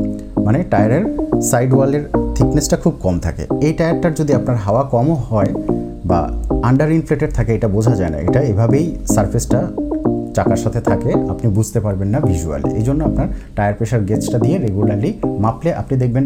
মানে 0.44 0.64
টায়ারের 0.70 1.04
সাইড 1.42 1.74
ওয়ালের 1.74 2.04
থিকনেসটা 2.34 2.76
খুব 2.76 2.94
কম 3.00 3.18
থাকে। 3.18 3.46
এই 3.60 3.72
টায়ারটার 3.72 4.14
যদি 4.14 4.34
আপনার 4.34 4.56
হাওয়া 4.56 4.82
কমও 4.82 5.14
হয় 5.14 5.48
বা 6.04 6.32
আন্ডার 6.62 6.92
ইনফ্লেটেড 6.92 7.30
থাকে, 7.34 7.54
এটা 7.54 7.68
বোঝা 7.68 7.94
যায় 7.96 8.10
না। 8.10 8.18
এটা 8.18 8.40
এভাবেই 8.40 8.96
সারফেসটা 9.14 9.68
চাকার 10.36 10.60
সাথে 10.64 10.80
থাকে, 10.88 11.10
আপনি 11.32 11.46
বুঝতে 11.56 11.78
পারবেন 11.86 12.08
না 12.14 12.18
ভিজুয়ালি 12.28 12.68
এই 12.80 12.84
জন্য 12.88 13.00
আপনার 13.08 13.26
টায়ার 13.56 13.74
প্রেশার 13.78 14.02
গেজটা 14.08 14.38
দিয়ে 14.44 14.56
রেগুলারলি 14.66 15.10
মাপলে 15.44 15.70
আপনি 15.80 15.94
দেখবেন 16.02 16.24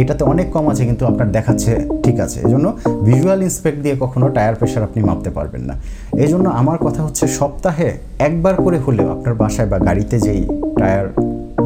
এটাতে 0.00 0.22
অনেক 0.32 0.46
কম 0.54 0.64
আছে, 0.72 0.82
কিন্তু 0.88 1.04
আপনার 1.10 1.28
দেখাচ্ছে 1.36 1.72
ঠিক 2.04 2.16
আছে। 2.24 2.38
এই 2.46 2.50
জন্য 2.54 2.66
ভিজুয়াল 3.08 3.40
ইন্সপেক্ট 3.48 3.78
দিয়ে 3.84 3.94
কখনো 4.02 4.26
টায়ার 4.36 4.54
প্রেশার 4.60 4.82
আপনি 4.88 5.00
মাপতে 5.08 5.30
পারবেন 5.36 5.62
না। 5.68 5.74
এই 6.22 6.28
জন্য 6.32 6.46
আমার 6.60 6.78
কথা 6.86 7.00
হচ্ছে 7.06 7.24
সপ্তাহে 7.38 7.88
একবার 8.28 8.54
করে 8.64 8.78
হলেও 8.86 9.08
আপনার 9.16 9.34
বাসায় 9.42 9.68
বা 9.72 9.78
গাড়িতে 9.88 10.16
যেই 10.26 10.40
টায়ার 10.80 11.06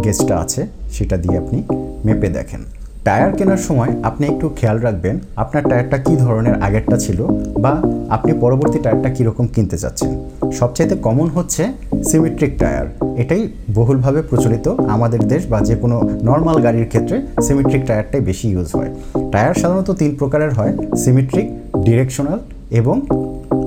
গেজটা 0.04 0.34
আছে, 0.44 0.62
সেটা 0.96 1.16
দিয়ে 1.22 1.36
আপনি 1.42 1.58
মেপে 2.06 2.28
দেখেন। 2.38 2.62
টায়ার 3.04 3.32
কেনার 3.36 3.62
সময় 3.68 3.92
আপনি 4.02 4.24
একটু 4.26 4.46
খেয়াল 4.56 4.78
রাখবেন 4.78 5.18
আপনার 5.36 5.62
টায়ারটা 5.70 5.98
কী 5.98 6.14
ধরনের 6.16 6.62
আগেরটা 6.62 6.96
ছিল 6.96 7.18
বা 7.60 7.72
আপনি 8.10 8.32
পরবর্তী 8.32 8.78
টায়ারটা 8.78 9.10
কীরকম 9.10 9.46
কিনতে 9.54 9.78
চাচ্ছেন। 9.78 10.10
সবচাইতে 10.52 10.94
কমন 10.96 11.28
হচ্ছে 11.28 11.62
সিমেট্রিক 12.04 12.52
টায়ার। 12.58 12.86
এটাই 13.16 13.42
বহুলভাবে 13.74 14.22
প্রচলিত 14.22 14.66
আমাদের 14.68 15.20
দেশ 15.28 15.42
বা 15.46 15.60
যে 15.60 15.76
কোনো 15.76 15.96
নর্মাল 16.22 16.62
গাড়ির 16.62 16.88
ক্ষেত্রে 16.88 17.16
সিমেট্রিক 17.46 17.82
টায়ারটাই 17.86 18.20
বেশি 18.20 18.46
ইউজ 18.50 18.68
হয়। 18.76 18.90
টায়ার 19.32 19.54
সাধারণত 19.54 19.90
তিন 19.90 20.10
প্রকারের 20.18 20.52
হয়, 20.54 20.72
সিমেট্রিক, 20.96 21.46
ডিরেকশনাল 21.84 22.38
এবং 22.70 22.96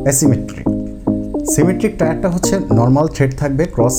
অ্যাসিমেট্রিক। 0.04 0.68
সিমেট্রিক 1.54 1.94
টায়ারটা 1.98 2.30
হচ্ছে 2.30 2.56
নর্মাল 2.74 3.08
থ্রেড 3.08 3.32
থাকবে, 3.38 3.64
ক্রস 3.66 3.96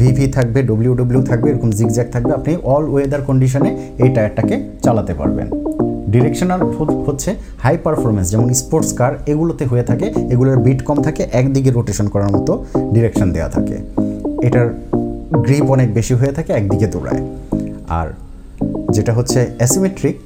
ভিভি 0.00 0.26
থাকবে 0.26 0.62
ডব্লিউ 0.62 0.94
ডব্লিউ 0.94 1.22
থাকবে, 1.22 1.50
এরকম 1.50 1.70
জিগজ্যাগ 1.70 2.08
থাকবে, 2.12 2.32
আপনি 2.32 2.56
অল 2.64 2.84
ওয়েদার 2.88 3.22
কন্ডিশনে 3.22 3.70
এই 3.98 4.10
টায়ারটাকে 4.14 4.60
চালাতে 4.82 5.14
পারবেন। 5.14 5.48
ডিরেকশনাল 6.08 6.60
হচ্ছে 7.06 7.34
হাই 7.58 7.76
পারফরমেন্স 7.84 8.30
যেমন 8.30 8.54
স্পোর্টস 8.54 8.92
কার 8.92 9.12
এগুলোতে 9.26 9.64
হয়ে 9.64 9.82
থাকে, 9.82 10.06
এগুলোর 10.30 10.58
বিট 10.58 10.82
কম 10.82 11.02
থাকে, 11.02 11.22
একদিকে 11.32 11.70
রোটেশন 11.70 12.08
করার 12.08 12.30
মতো 12.36 12.64
ডিরেকশন 12.92 13.32
দেওয়া 13.32 13.48
থাকে। 13.48 13.76
এটার 14.46 14.68
গ্রিপ 15.46 15.70
অনেক 15.70 15.94
বেশি 15.94 16.14
হয়ে 16.14 16.32
থাকে, 16.32 16.52
একদিকে 16.52 16.86
দৌড়ায়। 16.86 17.20
আর 17.88 18.08
যেটা 18.90 19.12
হচ্ছে 19.12 19.46
অ্যাসিমেট্রিক 19.58 20.16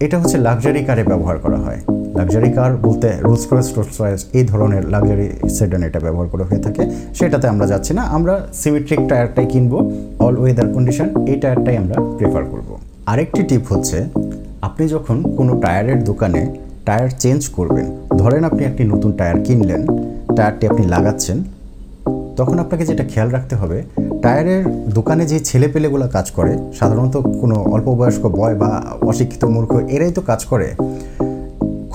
এটা 0.00 0.18
হচ্ছে 0.18 0.38
লাক্সারি 0.38 0.84
কারে 0.84 1.04
ব্যবহার 1.04 1.38
করা 1.38 1.56
হয়। 1.56 1.95
লাক্সারি 2.18 2.50
কার 2.56 2.72
বলতে 2.86 3.08
রোলস 3.26 3.44
রয়েস 3.50 3.68
রোলস 3.76 3.96
রয়েস 4.02 4.20
এই 4.38 4.44
ধরনের 4.52 4.84
লাক্সারি 4.94 5.26
সেডান 5.56 5.82
এটা 5.88 6.00
ব্যবহার 6.06 6.28
করা 6.32 6.44
হয়ে 6.50 6.62
থাকে। 6.66 6.82
সেটাতে 7.18 7.46
আমরা 7.52 7.66
যাচ্ছি 7.72 7.92
না, 7.98 8.02
আমরা 8.16 8.34
সিমেট্রিক 8.60 9.00
টায়ারটাই 9.10 9.46
কিনবো 9.52 9.78
অল 10.26 10.34
ওয়েদার 10.42 10.68
কন্ডিশন 10.74 11.08
এই 11.30 11.36
টায়ারটাই 11.42 11.76
আমরা 11.82 11.96
প্রেফার 12.18 12.44
করব। 12.52 12.68
আরেকটি 13.12 13.40
টিপ 13.48 13.64
হচ্ছে, 13.72 13.98
আপনি 14.68 14.84
যখন 14.94 15.16
কোনো 15.38 15.52
টায়ারের 15.64 16.00
দোকানে 16.10 16.42
টায়ার 16.86 17.10
চেঞ্জ 17.22 17.42
করবেন, 17.56 17.86
ধরেন 18.20 18.42
আপনি 18.50 18.62
একটি 18.70 18.82
নতুন 18.92 19.10
টায়ার 19.18 19.38
কিনলেন 19.46 19.82
টায়ারটি 20.36 20.64
আপনি 20.70 20.84
লাগাচ্ছেন, 20.94 21.38
তখন 22.38 22.56
আপনাকে 22.64 22.84
যেটা 22.90 23.04
খেয়াল 23.12 23.28
রাখতে 23.36 23.54
হবে 23.60 23.78
টায়ারের 24.24 24.62
দোকানে 24.98 25.24
যে 25.32 25.38
ছেলেপেলেগুলো 25.48 26.06
কাজ 26.16 26.26
করে, 26.38 26.52
সাধারণত 26.78 27.14
কোনো 27.40 27.56
অল্প 27.74 27.88
বয়স্ক 28.00 28.24
বয় 28.38 28.56
বা 28.62 28.70
অশিক্ষিত 29.10 29.42
মূর্খ, 29.54 29.72
এরাই 29.94 30.12
তো 30.16 30.22
কাজ 30.30 30.40
করে 30.52 30.68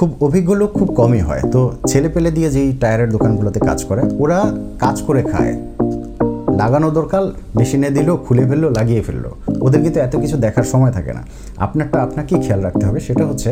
খুব 0.02 0.14
অভিজ্ঞ 0.28 0.50
লোক 0.62 0.72
খুব 0.80 0.90
কমই 1.00 1.22
হয়। 1.28 1.44
তো 1.52 1.62
ছেলে 1.88 2.10
পেলে 2.10 2.30
দিয়ে 2.38 2.50
যেই 2.56 2.70
টায়ারের 2.82 3.10
দোকানগুলোতে 3.16 3.60
কাজ 3.70 3.80
করে, 3.90 4.02
ওরা 4.24 4.40
কাজ 4.80 5.02
করে 5.08 5.22
খায়। 5.32 5.54
লাগানো 6.62 6.88
দরকার, 6.92 7.24
মেশিনে 7.58 7.90
দিল, 7.90 8.10
খুলে 8.26 8.44
ফেলল, 8.50 8.66
লাগিয়ে 8.78 9.02
ফেলল। 9.02 9.26
ওদের 9.66 9.82
কিন্তু 9.84 10.00
এত 10.00 10.14
কিছু 10.24 10.36
দেখার 10.38 10.64
সময় 10.64 10.92
থাকে 10.92 11.12
না। 11.14 11.22
আপনারটা 11.66 11.98
আপনাকেই 12.02 12.40
খেয়াল 12.46 12.62
রাখতে 12.68 12.84
হবে, 12.88 13.00
সেটা 13.00 13.24
হচ্ছে 13.26 13.50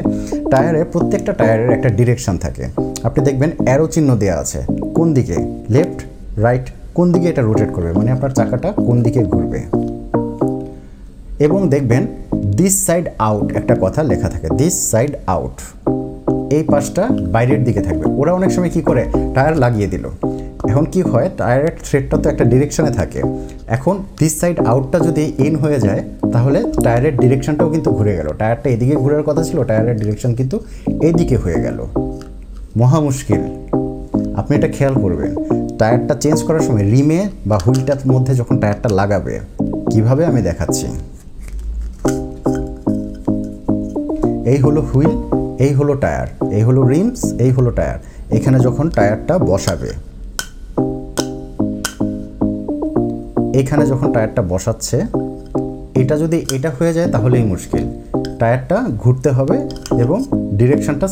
টায়ারে 0.51 0.81
প্রত্যেকটা 0.83 1.31
টায়ারের 1.39 1.69
একটা 1.69 1.89
ডিরেকশন 1.89 2.35
থাকে। 2.37 2.63
আপনি 3.03 3.19
দেখবেন 3.27 3.49
অ্যারো 3.65 3.87
চিহ্ন 3.87 4.09
দেওয়া 4.15 4.37
আছে, 4.43 4.59
কোন 4.97 5.07
দিকে 5.13 5.35
লেফট 5.69 5.99
রাইট 6.45 6.65
কোন 6.97 7.07
দিকে 7.13 7.27
এটা 7.33 7.41
রোটেট 7.41 7.69
করবে 7.75 7.91
মানে 7.93 8.09
আপনার 8.11 8.31
চাকাটা 8.31 8.69
কোন 8.87 8.97
দিকে 9.05 9.21
ঘুরবে। 9.23 9.59
এবং 11.45 11.59
দেখবেন 11.69 12.03
দিস 12.59 12.85
সাইড 12.87 13.05
আউট 13.19 13.47
একটা 13.59 13.73
কথা 13.81 14.01
লেখা 14.03 14.27
থাকে 14.29 14.47
দিস 14.59 14.75
সাইড 14.91 15.11
আউট 15.27 15.55
এই 16.51 16.63
পাশটা 16.63 17.03
বাইরের 17.33 17.63
দিকে 17.63 17.81
থাকবে। 17.81 18.05
ওরা 18.21 18.33
অনেক 18.33 18.51
সময় 18.51 18.69
কি 18.69 18.81
করে? 18.81 19.03
টায়ার 19.35 19.57
লাগিয়ে 19.57 19.87
দিল। 19.87 20.05
এখন 20.69 20.85
কি 20.85 21.01
হয়? 21.01 21.29
টায়ারের 21.37 21.73
থ্রেডটা 21.83 22.17
তো 22.17 22.29
একটা 22.29 22.43
ডিরেকশনে 22.43 22.91
থাকে। 22.91 23.21
এখন 23.67 23.95
দিস 24.19 24.39
সাইড 24.39 24.59
আউটটা 24.59 24.99
যদি 24.99 25.33
ইন 25.37 25.55
হয়ে 25.55 25.79
যায়, 25.79 26.01
তাহলে 26.31 26.63
টায়ারের 26.83 27.17
ডিরেকশনটাও 27.17 27.69
কিন্তু 27.69 27.91
ঘুরে 27.91 28.13
গেল। 28.17 28.27
টায়ারটা 28.37 28.69
এদিকে 28.69 28.95
ঘুরার 28.95 29.23
কথা 29.23 29.43
ছিল, 29.43 29.63
টায়ারের 29.63 29.97
ডিরেকশন 29.97 30.33
কিন্তু 30.33 30.59
এদিকে 31.01 31.37
হয়ে 31.37 31.59
গেল। 31.61 31.85
মহা 32.77 32.99
মুশকিল। 32.99 33.41
আপনি 34.35 34.57
এটা 34.57 34.67
খেয়াল 34.67 34.93
করবেন। 34.93 35.31
টায়ারটা 35.77 36.15
চেঞ্জ 36.15 36.43
করার 36.43 36.59
সময় 36.59 36.83
রিমে 36.91 37.29
বা 37.45 37.57
হুইলটার 37.57 38.11
মধ্যে 38.11 38.35
যখন 38.35 38.57
টায়ারটা 38.57 38.89
লাগাবে, 38.89 39.39
কীভাবে 39.91 40.25
আমি 40.25 40.41
দেখাচ্ছি? 40.41 40.87
এই 44.45 44.57
হলো 44.57 44.81
হুইল। 44.81 45.38
এই 45.65 45.73
হলো 45.79 45.93
টায়ার, 46.03 46.27
এই 46.57 46.63
হলো 46.67 46.81
রিমস, 46.91 47.21
এই 47.45 47.51
হলো 47.57 47.69
টায়ার। 47.77 47.99
এখানে 48.37 48.57
যখন 48.67 48.85
টায়ারটা 48.97 49.35
বসাবে, 49.49 49.91
এখানে 53.61 53.83
যখন 53.91 54.07
টায়ারটা 54.15 54.41
বসাচ্ছে, 54.51 54.97
এটা 56.01 56.15
যদি 56.23 56.37
এটা 56.55 56.69
হয়ে 56.77 56.93
যায় 56.97 57.09
তাহলেই 57.15 57.43
মুশকিল। 57.53 57.83
টায়ারটা 58.39 58.77
ঘুরতে 59.01 59.29
হবে 59.37 59.57
এবং 60.03 60.17
ডিরেকশনটা 60.59 61.07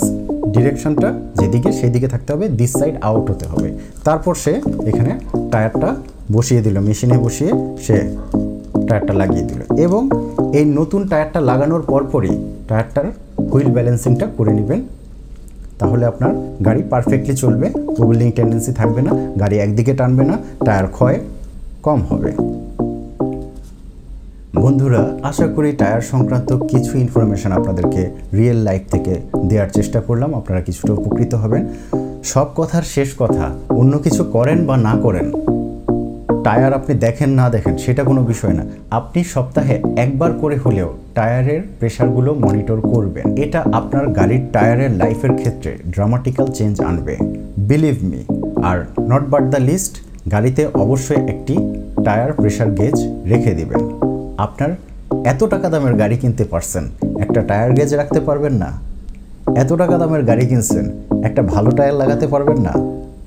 ডিরেকশনটা 0.55 1.09
যেদিকে 1.39 1.69
সেদিকে 1.79 2.07
থাকতে 2.13 2.29
হবে 2.33 2.45
দিস 2.59 2.71
সাইড 2.79 2.95
আউট 3.07 3.25
হতে 3.31 3.45
হবে। 3.51 3.69
তারপর 4.07 4.33
সে 4.43 4.53
এখানে 4.89 5.11
টায়ারটা 5.51 5.89
বসিয়ে 6.35 6.61
দিল, 6.65 6.75
মেশিনে 6.87 7.17
বসিয়ে 7.25 7.51
সে 7.85 7.97
টায়ারটা 8.87 9.13
লাগিয়ে 9.21 9.45
দিল। 9.49 9.59
এবং 9.85 10.01
এই 10.59 10.65
নতুন 10.79 11.01
টায়ারটা 11.11 11.39
লাগানোর 11.49 11.83
পরপরই 11.91 12.35
টায়ারটার 12.69 13.07
হুইল 13.51 13.69
ব্যালেন্সিংটা 13.75 14.25
করে 14.37 14.53
নেবেন। 14.53 14.81
তাহলে 15.79 16.03
আপনার 16.05 16.31
গাড়ি 16.65 16.81
পারফেক্টলি 16.91 17.35
চলবে 17.35 17.67
ওয়েলিং 17.99 18.31
টেন্ডেন্সি 18.31 18.71
থাকবে 18.73 19.01
না, 19.01 19.11
গাড়ি 19.39 19.55
একদিকে 19.59 19.93
টানবে 19.93 20.23
না, 20.23 20.35
টায়ার 20.65 20.87
ক্ষয় 20.87 21.17
কম 21.83 21.99
হবে। 22.09 22.31
বন্ধুরা, 24.63 25.01
আশা 25.23 25.47
করি 25.47 25.69
টায়ার 25.71 26.01
সংক্রান্ত 26.01 26.49
কিছু 26.71 26.91
ইনফরমেশন 26.97 27.51
আপনাদেরকে 27.51 28.01
রিয়েল 28.33 28.57
লাইফ 28.57 28.83
থেকে 28.91 29.13
দেওয়ার 29.49 29.69
চেষ্টা 29.69 29.99
করলাম, 30.01 30.29
আপনারা 30.35 30.61
কিছুটা 30.61 30.91
উপকৃত 30.93 31.35
হবেন। 31.35 31.63
সব 32.23 32.47
কথার 32.55 32.85
শেষ 32.95 33.09
কথা, 33.19 33.45
অন্য 33.69 33.93
কিছু 33.97 34.23
করেন 34.23 34.57
বা 34.65 34.75
না 34.77 34.93
করেন 35.01 35.27
টায়ার 36.45 36.73
আপনি 36.79 36.93
দেখেন 37.05 37.31
না 37.39 37.45
দেখেন, 37.55 37.75
সেটা 37.85 38.01
কোনো 38.09 38.21
বিষয় 38.31 38.55
না। 38.59 38.63
আপনি 38.99 39.19
সপ্তাহে 39.33 39.75
একবার 40.03 40.31
করে 40.41 40.57
হলেও 40.65 40.89
টায়ারের 41.17 41.61
প্রেশারগুলো 41.79 42.31
মনিটর 42.43 42.79
করবেন। 42.91 43.25
এটা 43.43 43.59
আপনার 43.79 44.05
গাড়ির 44.17 44.43
টায়ারের 44.53 44.91
লাইফের 45.01 45.33
ক্ষেত্রে 45.39 45.71
ড্রামাটিক্যাল 45.93 46.47
চেঞ্জ 46.57 46.75
আনবে। 46.89 47.15
Believe 47.69 47.97
me, 48.09 48.21
R 48.69 48.77
not 49.11 49.23
but 49.33 49.43
the 49.53 49.61
least, 49.69 49.93
গাড়িতে 50.33 50.63
অবশ্যই 50.83 51.21
একটি 51.33 51.55
টায়ার 52.05 52.31
প্রেশার 52.39 52.69
গেজ 52.79 52.97
রেখে 53.31 53.51
দিবেন। 53.59 53.81
আপনার 54.45 54.71
এত 55.31 55.41
টাকা 55.53 55.67
দামের 55.73 55.95
গাড়ি 56.01 56.17
কিনতে 56.21 56.43
পারছেন, 56.51 56.83
একটা 57.23 57.39
টায়ার 57.49 57.71
গেজ 57.77 57.91
রাখতে 58.01 58.19
পারবেন 58.27 58.53
না? 58.63 58.69
এত 59.61 59.71
টাকা 59.81 59.95
দামের 60.01 60.23
গাড়ি 60.29 60.45
কিনছেন, 60.51 60.85
একটা 61.27 61.41
ভালো 61.53 61.69
টায়ার 61.77 61.95
লাগাতে 62.01 62.27
পারবেন 62.33 62.59
না? 62.67 62.73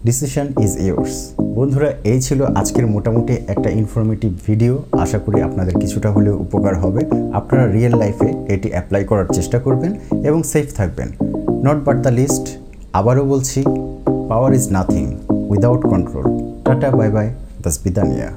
ডিসিশন 0.08 0.46
ইজ 0.64 0.72
ইয়োর্স 0.86 1.14
বন্ধুরা, 1.56 1.90
এই 2.12 2.20
ছিল 2.26 2.40
আজকের 2.60 2.86
মোটামুটি 2.94 3.34
একটা 3.54 3.68
ইনফরমেটিভ 3.80 4.30
ভিডিও 4.48 4.74
আশা 5.04 5.18
করি 5.24 5.38
আপনাদের 5.48 5.74
কিছুটা 5.82 6.08
হলেও 6.16 6.34
উপকার 6.44 6.74
হবে। 6.82 7.00
আপনারা 7.38 7.64
রিয়েল 7.74 7.94
লাইফে 8.02 8.28
এটি 8.54 8.68
অ্যাপ্লাই 8.74 9.02
করার 9.10 9.28
চেষ্টা 9.36 9.58
করবেন 9.64 9.92
এবং 10.28 10.40
সেফ 10.52 10.66
থাকবেন। 10.78 11.08
নট 11.66 11.78
বাট 11.86 11.96
দ্য 12.04 12.12
লিস্ট 12.20 12.44
আবারও 12.98 13.24
বলছি 13.32 13.60
power 14.30 14.52
is 14.58 14.64
nothing 14.76 15.04
without 15.52 15.82
control 15.92 16.26
tata 16.64 16.88
bye 16.98 17.10
bye 17.16 17.26
Das 17.62 17.76
বিদানিয়া। 17.84 18.28